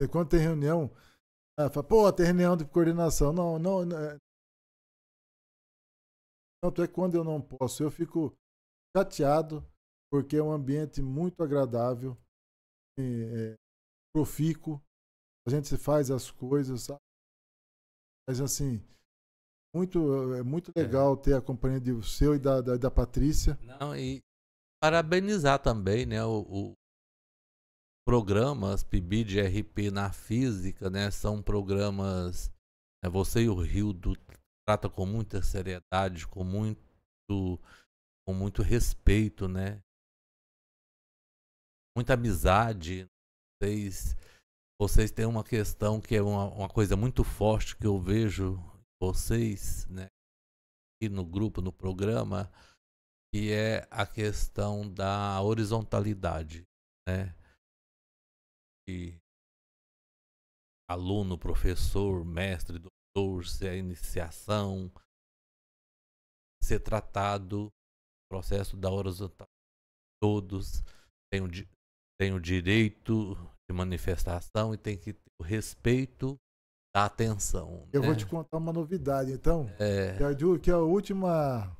[0.00, 0.90] E quando tem reunião,
[1.56, 3.32] ah, fala, pô, tem reunião de coordenação.
[3.32, 3.82] Não, não.
[3.82, 4.18] É
[6.62, 8.32] tanto é que quando eu não posso, eu fico
[8.96, 9.66] chateado,
[10.10, 12.16] porque é um ambiente muito agradável,
[12.98, 13.56] é,
[14.14, 14.80] profícuo,
[15.46, 17.00] a gente faz as coisas, sabe?
[18.28, 18.80] Mas assim,
[19.74, 20.82] muito, é muito é.
[20.82, 21.16] legal é.
[21.16, 23.58] ter a companhia do seu e da, da, da, Patrícia.
[23.80, 24.22] Não, e
[24.80, 26.74] parabenizar também, né, o, o
[28.06, 32.52] programas PIBID RP na física, né, são programas,
[33.02, 34.14] né, você e o Rio do,
[34.66, 37.58] trata com muita seriedade, com muito,
[38.26, 39.82] com muito respeito, né,
[41.96, 43.06] muita amizade,
[43.60, 44.16] vocês,
[44.80, 48.58] vocês têm uma questão que é uma, uma coisa muito forte que eu vejo
[49.00, 50.06] vocês, né,
[50.96, 52.50] aqui no grupo, no programa,
[53.32, 56.64] que é a questão da horizontalidade,
[57.08, 57.34] né?
[58.88, 59.18] E
[60.88, 62.78] aluno, professor, mestre,
[63.14, 64.90] doutor, se a iniciação
[66.62, 67.68] ser tratado
[68.30, 69.50] processo da horizontalidade.
[70.22, 70.82] Todos
[71.30, 71.48] têm o,
[72.18, 73.34] têm o direito
[73.68, 76.38] de manifestação e tem que ter o respeito
[76.94, 77.86] da atenção.
[77.92, 78.06] Eu né?
[78.06, 79.66] vou te contar uma novidade, então.
[79.78, 80.16] É...
[80.16, 81.76] Que, é, que é a última,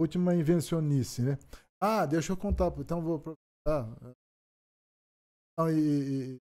[0.00, 1.38] última invencionice, né?
[1.82, 4.14] Ah, deixa eu contar, então vou aproveitar.
[5.58, 6.38] Não, e, e,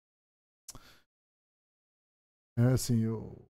[2.58, 3.45] é assim, eu,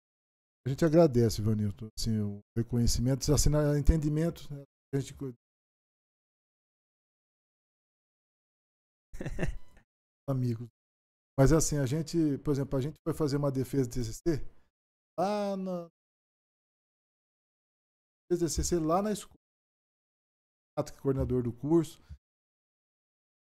[0.66, 4.64] a gente agradece, Vanilton, assim, o reconhecimento, assim, o entendimento, né?
[4.94, 5.14] a gente
[10.28, 10.68] amigos.
[11.38, 14.42] Mas assim, a gente, por exemplo, a gente foi fazer uma defesa de TCC
[15.20, 15.88] lá na
[18.32, 19.36] defesa de TCC lá na escola.
[20.78, 22.02] O coordenador do curso,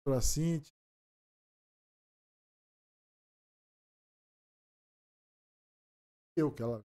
[0.09, 0.73] a Cintia,
[6.37, 6.83] eu, que ela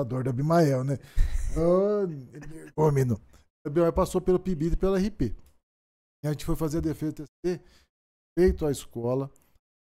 [0.00, 0.98] a dor da Bimael, né?
[1.56, 2.04] Ô,
[2.76, 3.20] oh, menino.
[3.66, 5.34] A Bimael passou pelo PIBID e pela RP.
[6.22, 7.62] E a gente foi fazer a defesa do TCC,
[8.38, 9.30] feito a escola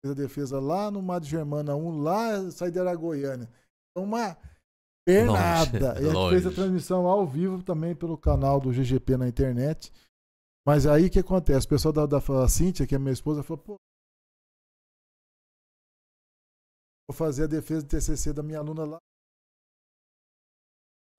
[0.02, 3.48] fez a defesa lá no Mato Germana 1, lá sair de Aragoiânia.
[3.92, 4.36] Então, uma
[5.06, 5.94] pernada.
[5.94, 9.28] Longe, e a gente fez a transmissão ao vivo também pelo canal do GGP na
[9.28, 9.94] internet.
[10.66, 11.66] Mas aí o que acontece?
[11.66, 13.76] O pessoal da, da Cíntia, que é minha esposa, falou, pô,
[17.08, 18.98] vou fazer a defesa do TCC da minha aluna lá.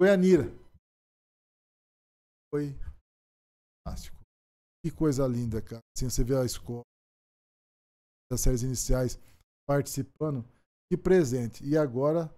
[0.03, 0.53] Foi a Nira.
[2.53, 2.77] Foi
[3.87, 4.19] fantástico.
[4.85, 5.81] Que coisa linda, cara.
[5.97, 6.83] Assim, você vê a escola,
[8.29, 9.17] das séries iniciais
[9.65, 10.45] participando.
[10.91, 11.65] Que presente.
[11.65, 12.29] E agora,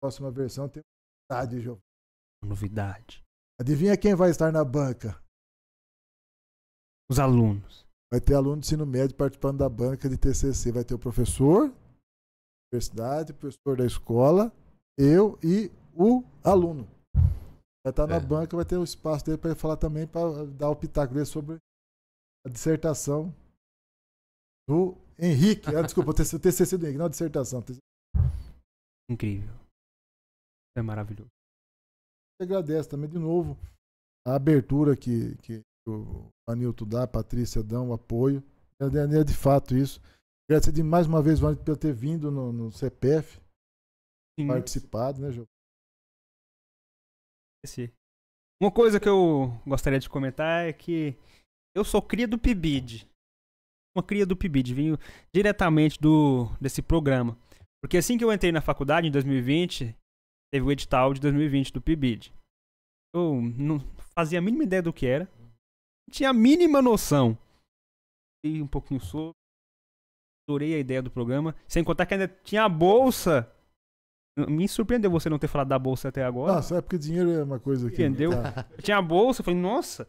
[0.00, 0.82] próxima versão tem
[1.30, 1.78] novidade, João.
[2.42, 3.22] Novidade.
[3.60, 5.22] Adivinha quem vai estar na banca?
[7.10, 7.86] Os alunos.
[8.10, 10.72] Vai ter aluno de ensino médio participando da banca de TCC.
[10.72, 11.76] Vai ter o professor da
[12.72, 14.50] universidade, o professor da escola,
[14.96, 16.88] eu e o aluno.
[17.84, 18.20] Vai estar na é.
[18.20, 21.56] banca, vai ter o espaço dele para falar também, para dar o pitaco dele sobre
[22.46, 23.34] a dissertação
[24.68, 25.68] do Henrique.
[25.74, 27.62] Ah, desculpa, o TCC do Henrique, não a dissertação.
[29.10, 29.54] Incrível.
[30.76, 31.30] É maravilhoso.
[32.40, 33.56] Agradece também de novo
[34.26, 38.42] a abertura que, que o Anilton dá, a Patrícia dá, o apoio.
[38.80, 40.00] É, é de fato isso.
[40.48, 43.40] Agradecer de mais uma vez o Anilton por ter vindo no, no CPF,
[44.38, 44.46] Sim.
[44.46, 45.46] participado, né, João?
[48.60, 51.16] Uma coisa que eu gostaria de comentar é que
[51.76, 53.08] eu sou cria do PIBID
[53.94, 54.98] uma cria do PIBID, vinha
[55.34, 57.38] diretamente do desse programa.
[57.82, 59.94] Porque assim que eu entrei na faculdade, em 2020,
[60.52, 62.32] teve o edital de 2020 do PIBID.
[63.14, 63.80] Eu não
[64.14, 67.38] fazia a mínima ideia do que era, não tinha a mínima noção
[68.44, 69.32] um pouquinho sobre.
[70.48, 71.54] Adorei a ideia do programa.
[71.68, 73.48] Sem contar que ainda tinha a bolsa.
[74.36, 76.54] Me surpreendeu você não ter falado da bolsa até agora.
[76.54, 77.94] Nossa, é porque dinheiro é uma coisa que.
[77.94, 78.30] Entendeu?
[78.30, 78.66] tá.
[78.70, 80.08] Eu tinha a bolsa, eu falei, nossa,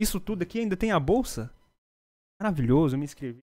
[0.00, 1.52] isso tudo aqui ainda tem a bolsa?
[2.40, 3.38] Maravilhoso, eu me inscrevi.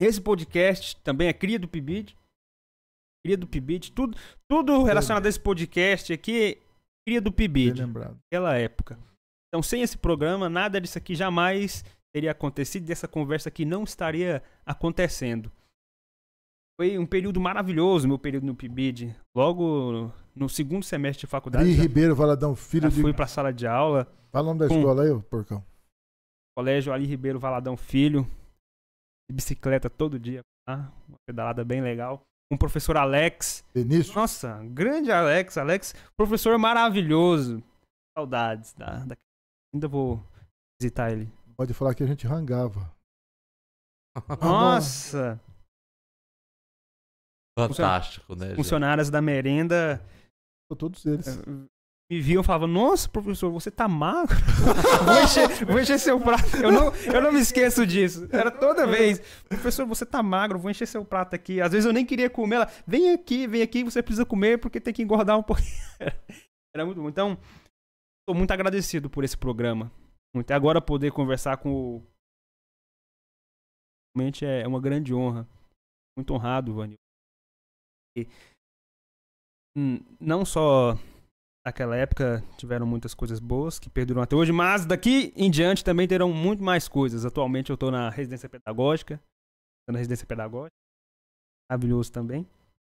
[0.00, 2.16] Esse podcast também é cria do Pibid.
[3.24, 3.92] Cria do Pibid.
[3.92, 4.16] Tudo,
[4.50, 6.62] tudo relacionado a esse podcast aqui,
[7.06, 7.80] cria do Pibid.
[7.80, 8.16] lembrado.
[8.24, 8.98] Naquela época.
[9.48, 11.84] Então, sem esse programa, nada disso aqui jamais
[12.14, 12.86] teria acontecido.
[12.86, 15.50] Dessa conversa aqui não estaria acontecendo.
[16.80, 19.14] Foi um período maravilhoso, meu período no Pibid.
[19.36, 23.00] Logo no segundo semestre de faculdade, já, Ribeiro Valadão, filho já de.
[23.00, 24.06] fui pra sala de aula.
[24.32, 25.64] Fala o nome da com- escola aí, ô porcão.
[26.56, 28.24] Colégio Ali Ribeiro Valadão Filho.
[29.30, 30.40] De bicicleta todo dia.
[30.66, 30.92] Tá?
[31.08, 32.20] Uma pedalada bem legal.
[32.50, 33.64] Com o professor Alex.
[33.72, 34.14] Benício.
[34.14, 35.56] Nossa, grande Alex.
[35.56, 37.62] Alex, professor maravilhoso.
[38.18, 38.72] Saudades.
[38.74, 39.16] Da, da-
[39.72, 40.22] Ainda vou
[40.80, 41.28] visitar ele.
[41.56, 42.92] Pode falar que a gente rangava.
[44.40, 45.40] Nossa!
[47.58, 48.48] Fantástico, né?
[48.48, 48.56] gente?
[48.56, 50.04] Funcionárias da merenda
[50.76, 51.28] Todos eles.
[51.28, 51.42] eh,
[52.10, 54.36] me viam e falavam: Nossa, professor, você tá magro.
[55.04, 56.56] vou, encher, vou encher seu prato.
[56.56, 58.28] Eu não, eu não me esqueço disso.
[58.32, 61.60] Era toda vez: Professor, você tá magro, vou encher seu prato aqui.
[61.60, 62.56] Às vezes eu nem queria comer.
[62.56, 65.68] Ela: Vem aqui, vem aqui, você precisa comer porque tem que engordar um pouquinho.
[66.74, 67.08] Era muito bom.
[67.08, 67.38] Então,
[68.22, 69.92] estou muito agradecido por esse programa.
[70.34, 70.50] Muito.
[70.50, 72.02] E agora poder conversar com o.
[74.16, 75.46] Realmente é uma grande honra.
[76.16, 76.96] Muito honrado, Vanil.
[80.20, 80.94] Não só
[81.66, 86.06] naquela época tiveram muitas coisas boas que perduram até hoje, mas daqui em diante também
[86.06, 87.24] terão muito mais coisas.
[87.24, 89.20] Atualmente eu estou na residência pedagógica,
[89.90, 90.76] na residência pedagógica,
[91.70, 92.46] maravilhoso também.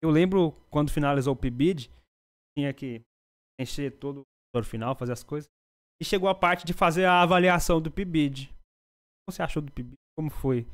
[0.03, 1.91] Eu lembro quando finalizou o PIBID,
[2.57, 3.03] tinha que
[3.61, 4.23] encher todo
[4.55, 5.49] o final, fazer as coisas,
[6.01, 8.45] e chegou a parte de fazer a avaliação do PIBID.
[8.45, 9.95] O que você achou do PIBID?
[10.17, 10.67] Como foi?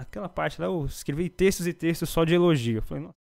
[0.00, 2.78] Aquela parte lá, eu escrevi textos e textos só de elogio.
[2.78, 3.14] Eu falei, nossa,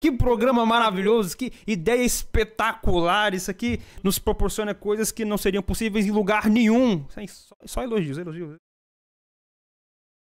[0.00, 3.32] que programa maravilhoso, que ideia espetacular.
[3.32, 7.08] Isso aqui nos proporciona coisas que não seriam possíveis em lugar nenhum.
[7.08, 8.56] Só, só elogios, elogios.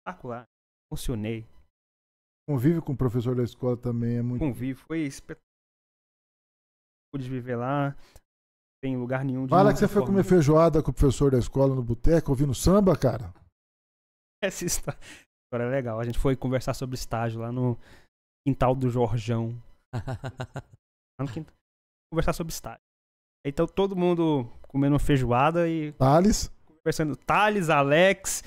[0.00, 0.44] Espetacular.
[0.90, 1.46] Emocionei.
[2.48, 4.40] Convive com o professor da escola também é muito.
[4.40, 4.82] Convivo.
[4.86, 5.46] Foi espetacular.
[7.12, 7.96] Pude viver lá.
[8.82, 10.08] Tem lugar nenhum de Fala que você foi forma.
[10.08, 13.32] comer feijoada com o professor da escola no boteco, ouvindo samba, cara.
[14.42, 14.98] Essa história
[15.52, 16.00] é legal.
[16.00, 17.78] A gente foi conversar sobre estágio lá no
[18.46, 19.60] quintal do Jorjão.
[22.12, 22.80] Conversar sobre estágio.
[23.46, 27.16] Então todo mundo comendo feijoada e Thales, conversando.
[27.16, 28.42] Thales, Alex,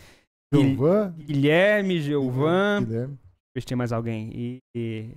[0.54, 2.84] Gilvan, Guilherme, Gilvan.
[2.84, 3.18] Guilherme.
[3.18, 3.20] Deixa
[3.50, 4.32] eu ver se tinha mais alguém.
[4.34, 5.16] E, e-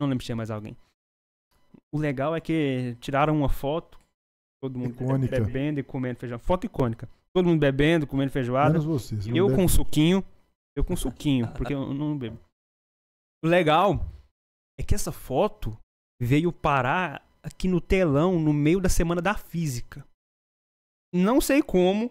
[0.00, 0.76] Não lembro se tinha mais alguém.
[1.94, 3.98] O legal é que tiraram uma foto.
[4.62, 5.38] Todo mundo Icônica.
[5.40, 6.38] bebendo e comendo feijão.
[6.38, 7.08] Foto icônica.
[7.34, 8.70] Todo mundo bebendo, comendo feijoada.
[8.70, 9.14] Menos você.
[9.16, 10.24] você não Eu com suquinho.
[10.74, 12.38] Eu com suquinho, porque eu não bebo.
[13.44, 14.00] O legal
[14.78, 15.78] é que essa foto
[16.20, 20.06] veio parar aqui no telão no meio da semana da física.
[21.14, 22.10] Não sei como,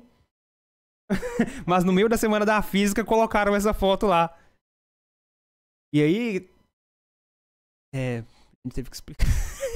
[1.67, 4.37] mas no meio da semana da física colocaram essa foto lá.
[5.93, 6.49] E aí.
[7.93, 8.19] É.
[8.19, 9.25] A gente teve que explicar.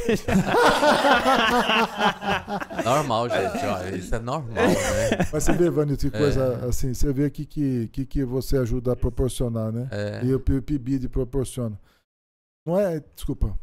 [2.84, 3.66] Normal, gente.
[3.66, 4.62] Ó, isso é normal, né?
[5.32, 6.20] Mas você vê, Vanito, que É.
[6.20, 9.88] coisa assim, você vê que, que, que, que você ajuda a proporcionar, né?
[9.92, 10.26] É.
[10.26, 11.80] E o PIBID proporciona.
[12.66, 13.00] Não é.
[13.16, 13.58] Desculpa.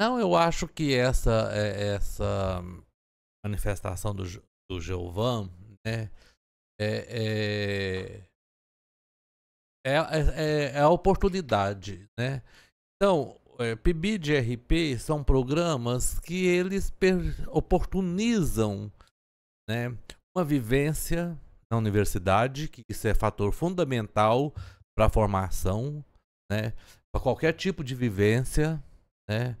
[0.00, 2.62] Não, eu acho que essa, é- essa
[3.44, 4.24] manifestação do,
[4.70, 5.48] do Giovan,
[5.86, 6.10] né,
[6.80, 8.22] é,
[9.86, 12.42] é, é, é- é a oportunidade, né?
[12.96, 16.92] Então, é, RP são programas que eles
[17.48, 18.90] oportunizam,
[19.68, 19.96] né,
[20.36, 21.38] uma vivência
[21.70, 24.52] na universidade, que isso é fator fundamental
[24.96, 26.04] para a formação,
[26.50, 26.72] né,
[27.12, 28.82] para qualquer tipo de vivência,
[29.28, 29.56] né?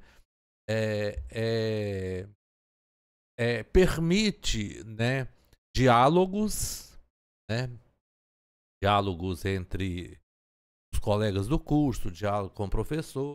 [0.68, 2.28] é, é,
[3.38, 5.28] é, permite né,
[5.74, 6.98] diálogos,
[7.50, 7.68] né,
[8.82, 10.18] diálogos entre
[10.92, 13.34] os colegas do curso, diálogo com o professor,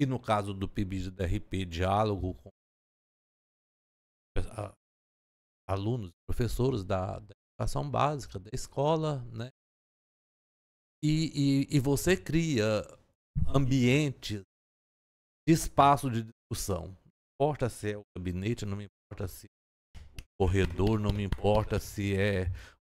[0.00, 2.50] e no caso do PIB e da RP, diálogo com
[5.68, 9.50] alunos, professores da, da educação básica, da escola, né?
[11.04, 12.82] E, e, e você cria
[13.54, 14.42] ambientes
[15.46, 16.86] de espaço de discussão.
[16.86, 21.22] Não importa se é o gabinete, não me importa se é o corredor, não me
[21.22, 22.46] importa se é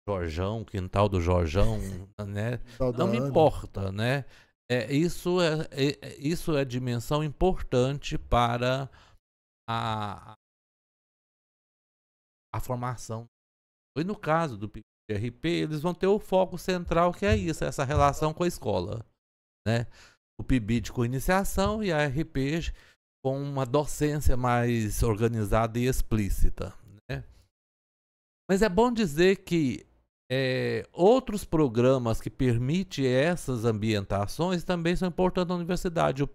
[0.07, 1.77] o Jorjão, quintal do Jorjão,
[2.27, 2.59] né?
[2.97, 4.25] Não me importa, né?
[4.71, 8.89] É, isso, é, é- é- isso é dimensão importante para
[9.69, 10.35] a,
[12.53, 13.25] a formação.
[13.95, 17.35] Foi no caso do PIB, de RP, eles vão ter o foco central que é
[17.35, 19.05] isso, essa relação com a escola,
[19.67, 19.85] né?
[20.39, 22.73] O PIBID com iniciação e a RP
[23.23, 26.73] com uma docência mais organizada e explícita,
[27.09, 27.23] né?
[28.49, 29.85] Mas é bom dizer que
[30.35, 36.23] é, outros programas que permitem essas ambientações também são importantes na universidade.
[36.23, 36.29] O,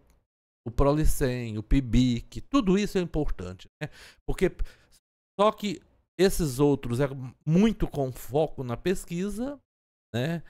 [0.64, 3.68] o Prolicem, o PIBIC, tudo isso é importante.
[3.82, 3.88] Né?
[4.24, 4.54] Porque
[5.38, 5.82] só que
[6.16, 7.08] esses outros é
[7.44, 9.60] muito com foco na pesquisa,
[10.14, 10.44] né?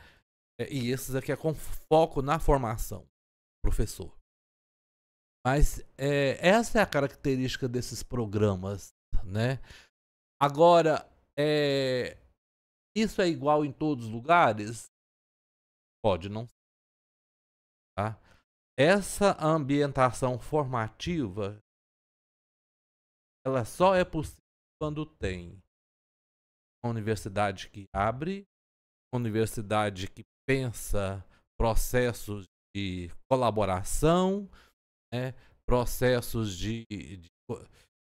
[0.60, 3.06] É, e esses aqui é com foco na formação,
[3.64, 4.14] professor.
[5.46, 8.92] Mas é, essa é a característica desses programas,
[9.24, 9.58] né?
[10.38, 12.18] Agora, é,
[13.00, 14.86] isso é igual em todos os lugares?
[16.02, 16.46] Pode não.
[17.96, 18.18] Tá?
[18.78, 21.58] Essa ambientação formativa,
[23.44, 24.42] ela só é possível
[24.80, 25.60] quando tem
[26.82, 28.46] uma universidade que abre,
[29.12, 31.24] uma universidade que pensa
[31.58, 34.48] processos de colaboração,
[35.12, 35.32] né,
[35.66, 37.28] processos de, de,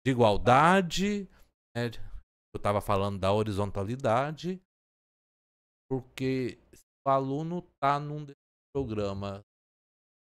[0.05, 1.29] de igualdade,
[1.75, 1.91] né,
[2.53, 4.59] eu estava falando da horizontalidade,
[5.89, 8.25] porque se o aluno está num
[8.73, 9.43] programa,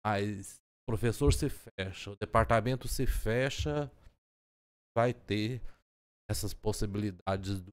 [0.05, 3.91] mas o professor se fecha, o departamento se fecha,
[4.97, 5.61] vai ter
[6.29, 7.71] essas possibilidades do,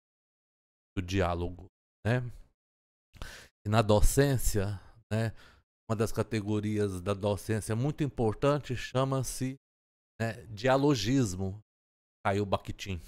[0.97, 1.67] do diálogo,
[2.07, 2.21] né?
[3.65, 4.81] E na docência,
[5.13, 5.33] né,
[5.89, 9.57] uma das categorias da docência muito importante chama-se
[10.21, 11.59] né, dialogismo.
[12.25, 13.01] Caiu Bakhtin.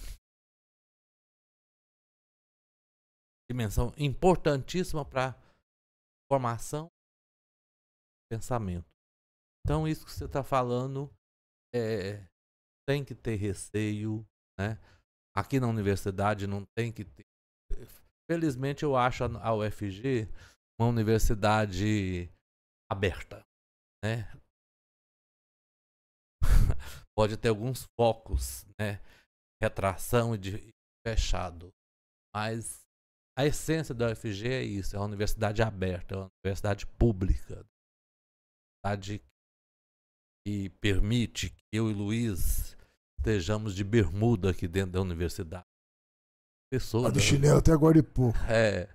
[3.51, 5.35] Dimensão importantíssima para
[6.31, 6.89] formação
[8.31, 8.87] pensamento.
[9.67, 11.13] Então, isso que você está falando
[11.75, 12.25] é,
[12.89, 14.25] tem que ter receio,
[14.57, 14.79] né?
[15.37, 17.25] Aqui na universidade não tem que ter.
[18.31, 20.29] Felizmente eu acho a UFG
[20.81, 22.31] uma universidade
[22.89, 23.45] aberta,
[24.05, 24.31] né?
[27.17, 29.01] Pode ter alguns focos, né?
[29.61, 30.73] Retração e de
[31.05, 31.71] fechado,
[32.35, 32.81] mas
[33.41, 37.64] a essência da UFG é isso, é uma universidade aberta, é uma universidade pública,
[38.84, 39.24] uma universidade
[40.47, 42.76] que permite que eu e Luiz
[43.18, 45.64] estejamos de bermuda aqui dentro da universidade.
[46.70, 47.09] Pessoa.
[47.09, 48.38] A do chinelo até agora e pouco.
[48.49, 48.88] É.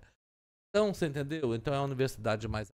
[0.69, 1.55] Então, você entendeu?
[1.55, 2.71] Então é a universidade mais.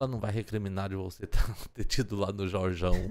[0.00, 1.26] Ela não vai recriminar de você
[1.72, 2.94] ter tido lá no Jorjão.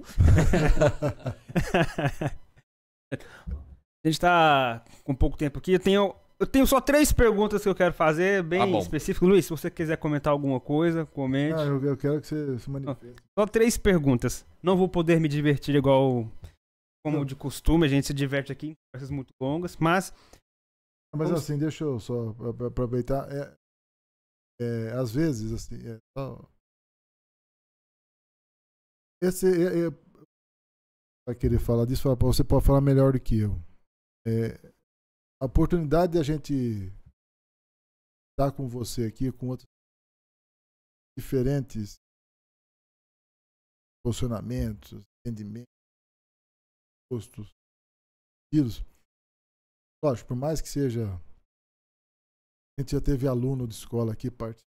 [4.04, 5.74] a gente tá com pouco tempo aqui.
[5.74, 9.26] Eu tenho, eu tenho só três perguntas que eu quero fazer, bem ah, específico.
[9.26, 11.60] Luiz, se você quiser comentar alguma coisa, comente.
[11.60, 13.16] Ah, eu, eu quero que você se manifeste.
[13.38, 14.45] Só três perguntas.
[14.64, 16.32] Não vou poder me divertir igual
[17.04, 20.14] como de costume, a gente se diverte aqui em conversas muito longas, mas.
[21.14, 21.43] Mas vamos...
[21.43, 22.30] assim, deixa eu só
[22.68, 23.28] aproveitar.
[23.32, 23.56] É,
[24.62, 26.45] é, às vezes, assim, é, só...
[29.24, 29.91] esse é, é,
[31.28, 33.68] vai querer falar disso, você pode falar melhor do que eu.
[34.28, 34.55] É,
[35.41, 36.53] a oportunidade de a gente
[38.32, 39.67] estar com você aqui, com outros
[41.17, 41.95] diferentes
[44.03, 44.93] posicionamentos,
[45.26, 45.72] entendimentos,
[47.09, 47.51] postos,
[48.53, 48.84] tiros.
[50.03, 51.05] Lógico, por mais que seja.
[52.78, 54.61] A gente já teve aluno de escola aqui, parte.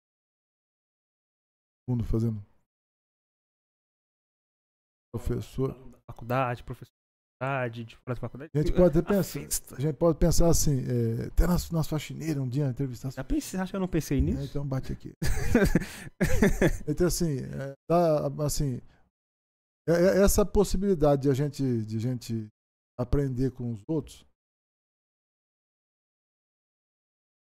[1.90, 2.40] Mundo fazendo.
[5.14, 5.72] Professor.
[6.10, 7.01] Faculdade, professor
[7.42, 8.52] faculdade, de fora da faculdade.
[8.54, 12.42] A gente pode até pensar, a gente pode pensar assim, é, até nas, nas faxineiras
[12.42, 13.12] um dia entrevistar.
[13.12, 14.42] Já pensei, acho que eu não pensei nisso.
[14.42, 15.14] É, então bate aqui.
[16.88, 18.80] então assim, é, tá, assim,
[19.88, 22.48] é, é, essa possibilidade de a gente, de a gente
[23.00, 24.26] aprender com os outros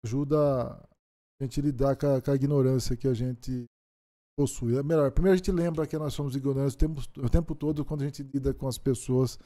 [0.06, 0.36] ajuda
[1.40, 3.64] a gente lidar com a, com a ignorância que a gente
[4.38, 4.76] possui.
[4.76, 7.84] É melhor, primeiro a gente lembra que nós somos ignorantes o tempo, o tempo todo
[7.84, 9.38] quando a gente lida com as pessoas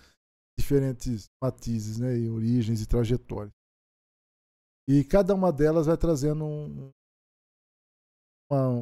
[0.58, 3.52] diferentes matizes, né, e origens e trajetórias.
[4.88, 6.90] E cada uma delas vai trazendo um,
[8.50, 8.80] uma,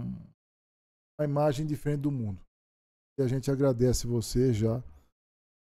[1.19, 2.41] uma imagem diferente do mundo.
[3.19, 4.81] E a gente agradece você já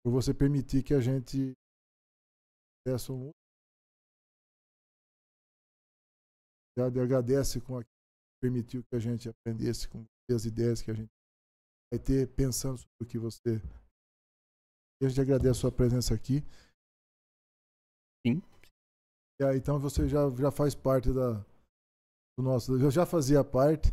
[0.03, 1.53] por você permitir que a gente
[2.85, 3.31] peça um
[6.77, 7.83] já agradece com a
[8.41, 11.09] permitiu que a gente aprendesse com as ideias que a gente
[11.89, 13.61] vai ter pensando sobre o que você
[15.05, 16.43] a gente agradece a sua presença aqui.
[18.25, 18.41] Sim.
[19.41, 21.33] E aí, então você já, já faz parte da,
[22.37, 22.75] do nosso.
[22.77, 23.91] Eu já fazia parte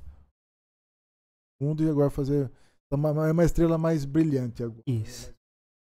[1.58, 2.50] do mundo e agora fazer.
[2.92, 4.82] É uma, é uma estrela mais brilhante agora.
[4.86, 5.32] Isso.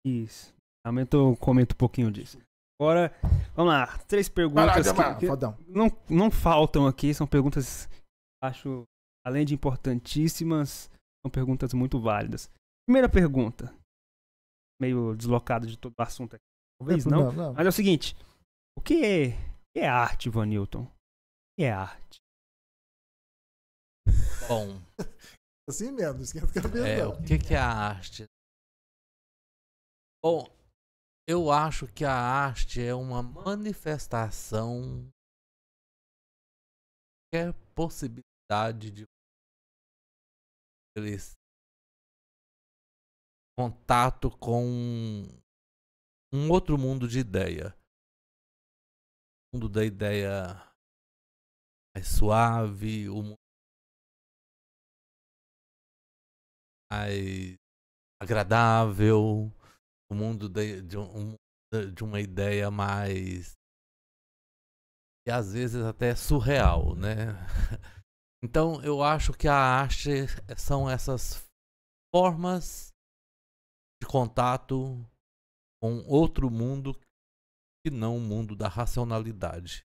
[0.06, 0.54] Isso.
[0.84, 2.38] Aumento, comento um pouquinho disso.
[2.80, 3.14] Agora,
[3.54, 3.98] vamos lá.
[4.08, 5.56] Três perguntas que, que Fodão.
[5.68, 7.14] não, não faltam aqui.
[7.14, 7.88] São perguntas,
[8.42, 8.82] acho,
[9.24, 10.90] além de importantíssimas,
[11.24, 12.50] são perguntas muito válidas.
[12.84, 13.72] Primeira pergunta.
[14.82, 16.44] Meio deslocado de todo o assunto aqui.
[16.80, 17.30] Talvez não.
[17.32, 17.54] não.
[17.54, 18.16] Mas é o seguinte:
[18.76, 20.82] o que é, o que é arte, Van Newton?
[20.82, 20.90] O
[21.56, 22.18] que é arte?
[24.48, 24.80] Bom,
[25.68, 26.88] Assim mesmo, não esquenta a cabeça.
[26.88, 27.12] é, não.
[27.12, 28.24] o que, que é a arte?
[30.24, 30.44] Bom,
[31.28, 35.08] eu acho que a arte é uma manifestação
[37.32, 39.06] qualquer possibilidade de
[40.96, 41.32] eles
[43.70, 44.64] contato com
[46.32, 47.72] um outro mundo de ideia.
[49.52, 50.72] O mundo da ideia
[51.94, 53.38] mais suave, o mundo
[56.90, 57.56] mais
[58.20, 59.52] agradável,
[60.10, 61.36] o mundo de, de, um-
[61.94, 63.54] de uma ideia mais
[65.26, 67.34] e às vezes até surreal, né?
[68.44, 71.48] Então eu acho que a arte são essas
[72.14, 72.91] formas
[74.02, 74.98] de contato
[75.80, 76.92] com outro mundo
[77.84, 79.86] que não o mundo da racionalidade.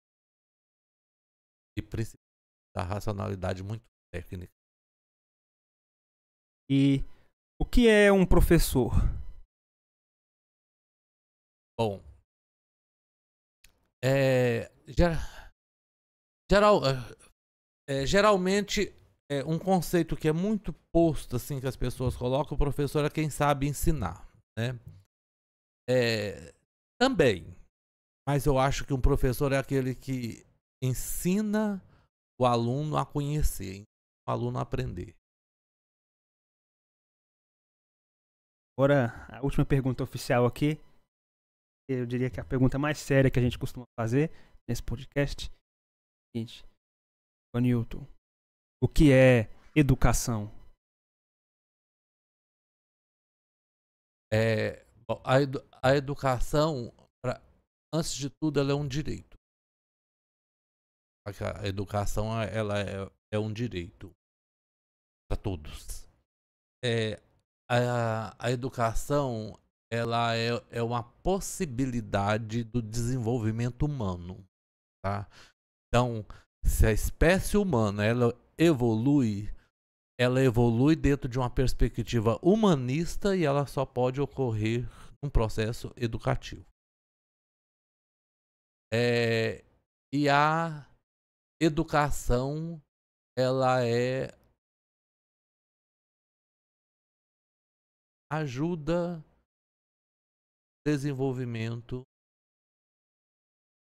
[1.78, 2.20] E principalmente
[2.76, 3.82] da racionalidade muito
[4.12, 4.52] técnica.
[6.70, 7.00] E
[7.58, 8.92] o que é um professor?
[11.78, 12.02] Bom,
[14.04, 15.16] é, ger-
[16.50, 16.82] geral,
[17.88, 18.92] é, geralmente
[19.38, 23.10] é um conceito que é muito posto assim que as pessoas colocam, o professor é
[23.10, 24.28] quem sabe ensinar,
[24.58, 24.78] né?
[25.88, 26.54] É,
[27.00, 27.56] também,
[28.28, 30.44] mas eu acho que um professor é aquele que
[30.82, 31.82] ensina
[32.40, 33.82] o aluno a conhecer,
[34.26, 35.14] o aluno a aprender.
[38.76, 40.78] Agora, a última pergunta oficial aqui.
[41.88, 44.30] Eu diria que é a pergunta mais séria que a gente costuma fazer
[44.68, 45.50] nesse podcast.
[46.34, 46.64] Seguinte,
[47.54, 48.06] Newton,
[48.82, 50.50] o que é educação?
[54.32, 54.84] É,
[55.24, 57.40] a, edu- a educação, pra-
[57.94, 59.36] antes de tudo, ela é um direito.
[61.26, 64.12] A a educação ela é, é um direito
[65.28, 66.08] para todos.
[66.84, 67.20] É,
[67.70, 69.58] a, a educação
[69.92, 74.44] ela é, é uma possibilidade do desenvolvimento humano.
[75.04, 75.28] Tá?
[75.88, 76.26] Então,
[76.64, 79.48] se a espécie humana ela evolui,
[80.18, 84.88] ela evolui dentro de uma perspectiva humanista e ela só pode ocorrer
[85.22, 86.66] num processo educativo.
[88.92, 89.64] É,
[90.12, 90.86] e a
[91.60, 92.82] educação,
[93.38, 94.36] ela é
[98.30, 99.24] ajuda
[100.86, 102.02] desenvolvimento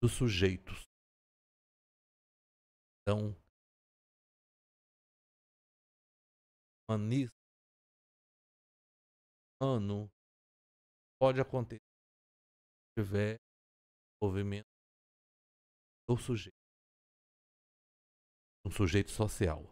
[0.01, 0.86] dos sujeitos.
[3.07, 3.33] Então,
[6.89, 7.33] humanista
[9.61, 10.11] ano
[11.17, 13.37] pode acontecer se tiver
[14.19, 14.67] desenvolvimento
[16.05, 16.51] do sujeito.
[18.65, 19.63] Um sujeito social.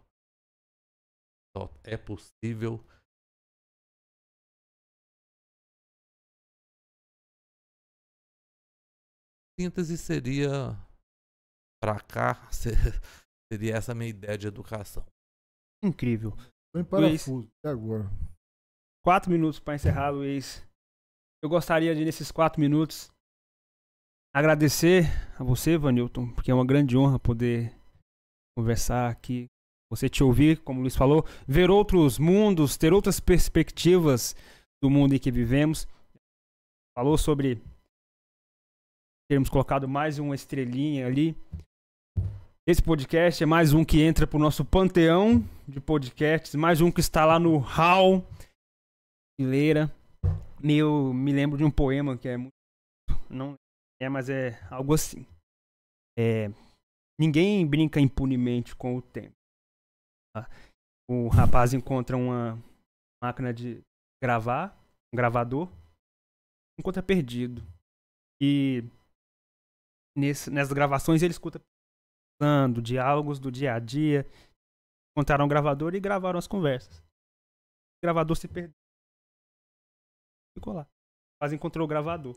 [1.58, 2.80] Só é possível
[9.60, 10.72] síntese seria
[11.82, 12.50] para cá
[13.56, 15.06] seria essa a minha ideia de educação.
[15.82, 16.34] Incrível.
[16.74, 17.48] Tô em parafuso.
[17.64, 18.12] E agora?
[19.04, 20.68] Quatro minutos para encerrar, Luiz.
[21.42, 23.12] Eu gostaria de, nesses quatro minutos,
[24.34, 25.06] agradecer
[25.40, 27.72] a você, Vanilton, porque é uma grande honra poder
[28.58, 29.46] conversar aqui,
[29.92, 34.36] você te ouvir, como o Luiz falou, ver outros mundos, ter outras perspectivas
[34.84, 35.88] do mundo em que vivemos.
[36.98, 37.62] Falou sobre
[39.30, 41.38] termos colocado mais uma estrelinha ali.
[42.68, 47.00] Esse podcast é mais um que entra pro nosso panteão de podcasts, mais um que
[47.00, 48.24] está lá no hall
[49.38, 49.94] brasileira.
[50.64, 52.50] Eu me lembro de um poema que é muito.
[53.30, 53.54] Não
[54.02, 55.28] é, mas é algo assim.
[56.18, 56.48] É,
[57.22, 59.36] ninguém brinca impunemente com o tempo.
[60.36, 60.50] tá?
[61.08, 62.58] O rapaz encontra uma
[63.24, 63.80] máquina de
[64.20, 64.76] gravar,
[65.14, 65.72] um gravador,
[66.80, 67.62] encontra perdido.
[68.42, 68.84] E
[70.18, 71.62] nesse, nessas gravações ele escuta
[72.40, 74.26] pensando, diálogos do dia a dia.
[75.12, 77.00] Encontraram o gravador e gravaram as conversas.
[77.00, 78.76] O gravador se perdeu
[80.58, 80.88] ficou lá.
[81.40, 82.36] Quase encontrou o gravador.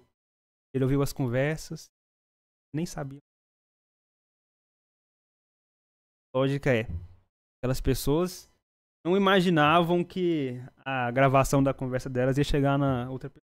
[0.74, 1.90] Ele ouviu as conversas,
[2.74, 3.20] nem sabia.
[6.34, 6.82] A lógica é,
[7.58, 8.50] aquelas pessoas
[9.04, 13.48] não imaginavam que a gravação da conversa delas ia chegar na outra pessoa.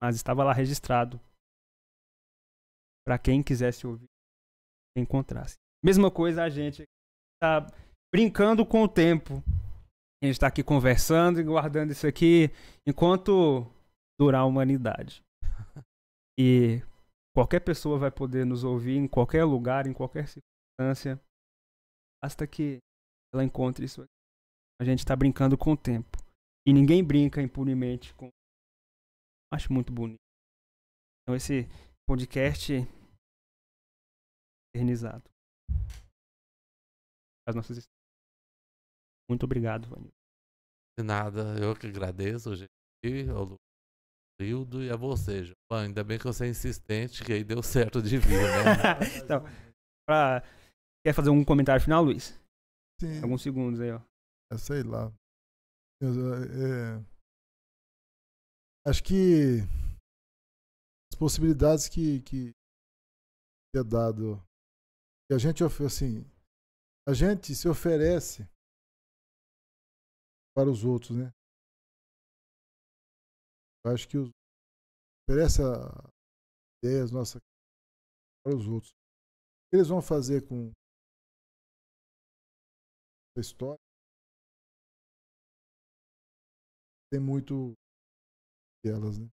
[0.00, 1.20] Mas estava lá registrado.
[3.06, 4.08] para quem quisesse ouvir,
[4.96, 5.56] encontrasse.
[5.82, 6.84] Mesma coisa a gente
[7.42, 7.66] tá
[8.12, 9.42] brincando com o tempo.
[10.22, 12.50] A gente está aqui conversando e guardando isso aqui
[12.86, 13.66] enquanto
[14.18, 15.22] durar a humanidade.
[16.36, 16.82] E
[17.32, 21.20] qualquer pessoa vai poder nos ouvir em qualquer lugar, em qualquer circunstância,
[22.20, 22.78] basta que
[23.32, 24.10] ela encontre isso aqui.
[24.80, 26.18] A gente está brincando com o tempo.
[26.66, 28.30] E ninguém brinca impunemente com.
[29.52, 30.18] Acho muito bonito.
[31.22, 31.68] Então esse
[32.08, 32.72] podcast
[34.74, 35.30] eternizado.
[37.46, 37.94] As nossas histórias.
[39.28, 40.12] Muito obrigado, Vanil.
[40.98, 42.70] De nada, eu que agradeço, gente.
[43.30, 43.56] Ao
[44.40, 45.54] Rildo e a você, João.
[45.70, 48.98] Ainda bem que você é insistente, que aí deu certo de vir, né?
[49.22, 49.42] então,
[50.06, 50.42] pra...
[51.04, 52.38] quer fazer um comentário final, Luiz?
[53.00, 54.00] Sim, Alguns segundos aí, ó.
[54.52, 55.12] é, sei lá.
[56.00, 56.10] Eu,
[56.44, 57.04] é,
[58.86, 59.60] acho que
[61.12, 62.52] as possibilidades que, que
[63.76, 64.42] é dado,
[65.32, 66.20] a gente assim,
[67.08, 68.44] a gente se oferece
[70.54, 71.32] para os outros, né?
[73.84, 74.30] Eu acho que os,
[75.28, 75.62] oferece
[76.82, 77.40] ideias nossas
[78.44, 78.90] para os outros.
[78.90, 80.70] O que eles vão fazer com
[83.36, 83.80] a história?
[87.10, 87.74] Tem muito
[88.84, 89.28] delas, né?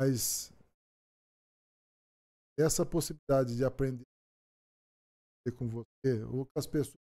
[0.00, 0.50] Mas
[2.58, 4.11] essa possibilidade de aprender
[5.50, 6.94] com você, ou com as pessoas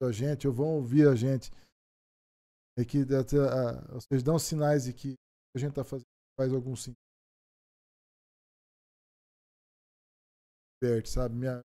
[0.00, 1.50] da gente, ou vão ouvir a gente,
[2.78, 5.14] é que ah, vocês dão sinais de que
[5.54, 6.06] a gente está fazendo
[6.38, 6.96] faz algum sentido.
[10.80, 11.34] Diverte, sabe?
[11.34, 11.60] Minha...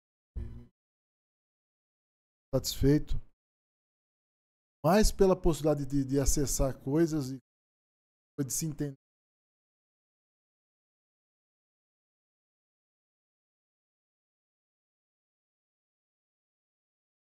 [2.53, 3.13] Satisfeito.
[4.83, 7.37] Mais pela possibilidade de, de acessar coisas e
[8.43, 9.02] de se entender.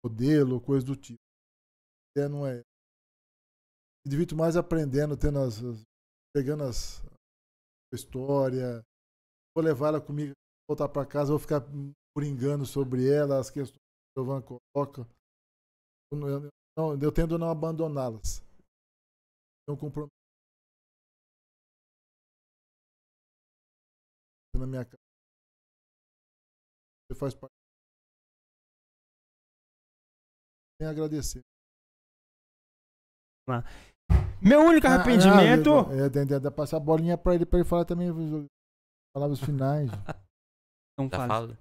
[0.04, 1.20] Modelo, coisa do tipo.
[2.18, 2.62] É, não é.
[4.06, 5.84] Me divirto mais aprendendo, tendo as, as-
[6.36, 7.02] pegando as
[7.94, 8.82] a história,
[9.56, 10.34] vou levar ela comigo,
[10.68, 11.62] voltar para casa, vou ficar
[12.16, 14.44] coringando sobre ela, as questões que o Giovanni
[14.74, 15.08] coloca.
[16.12, 18.42] Eu, eu, não- eu tendo não abandoná-las.
[19.68, 20.12] Não comprometo
[24.58, 24.98] na minha casa.
[27.08, 27.61] Você faz parte.
[30.82, 31.42] Tem a agradecer.
[34.42, 35.70] Meu único arrependimento.
[35.70, 38.16] Ah, é, é, é, é, passar a bolinha pra ele, pra ele falar também as
[39.16, 39.92] palavras finais.
[40.98, 41.30] Não Já fale.
[41.30, 41.58] fala.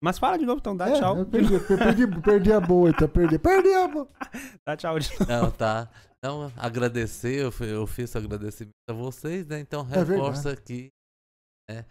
[0.00, 1.18] Mas fala de novo, então dá É, tchau.
[1.18, 3.40] eu perdi, eu perdi, perdi a boa, então perdi.
[3.40, 4.08] Perdi a boa.
[4.64, 5.26] Dá tchau de novo.
[5.26, 5.90] Não, tá.
[6.18, 9.58] Então, agradecer, eu, eu fiz agradecimento a vocês, né?
[9.58, 10.90] Então, É reforça aqui,
[11.68, 11.84] né?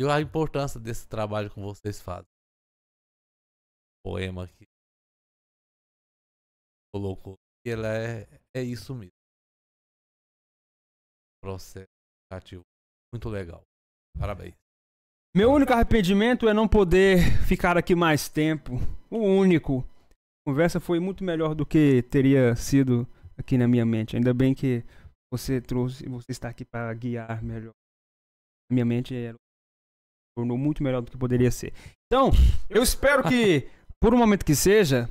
[0.00, 2.35] E a importância desse trabalho que vocês fazem.
[4.06, 4.64] Poema que
[6.94, 7.34] colocou.
[7.66, 9.10] E ela é, é isso mesmo.
[11.42, 11.88] Processo
[12.30, 12.62] criativo.
[13.12, 13.62] Muito legal.
[14.16, 14.54] Parabéns.
[15.34, 18.74] Meu único arrependimento é não poder ficar aqui mais tempo.
[19.10, 19.80] O único.
[19.80, 24.14] A conversa foi muito melhor do que teria sido aqui na minha mente.
[24.14, 24.84] Ainda bem que
[25.32, 27.72] você trouxe, você está aqui para guiar melhor.
[28.70, 29.36] A minha mente era,
[30.38, 31.72] tornou muito melhor do que poderia ser.
[32.06, 32.30] Então,
[32.70, 33.68] eu espero que,
[34.00, 35.08] por um momento que seja,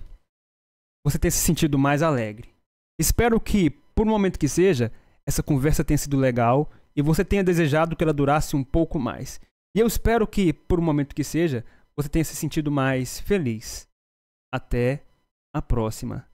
[1.05, 2.53] você tenha se sentido mais alegre.
[2.99, 4.91] Espero que, por um momento que seja,
[5.27, 9.39] essa conversa tenha sido legal e você tenha desejado que ela durasse um pouco mais.
[9.75, 11.65] E eu espero que, por um momento que seja,
[11.97, 13.88] você tenha se sentido mais feliz.
[14.53, 15.03] Até
[15.53, 16.27] a próxima.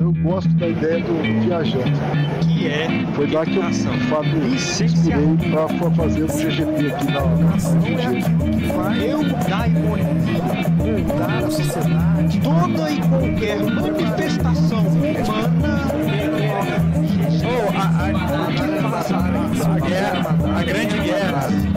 [0.00, 1.92] Eu gosto da ideia do viajante.
[2.40, 3.62] Que é Foi lá que eu,
[4.08, 5.24] fato, Licenciado.
[5.24, 11.50] inspirei pra fazer o CGP aqui na Não é vai eu dar imunização, mudar a
[11.50, 15.88] sociedade, toda e qualquer manifestação humana.
[17.44, 18.06] Oh, a, a,
[19.66, 21.68] a, a guerra, a grande guerra.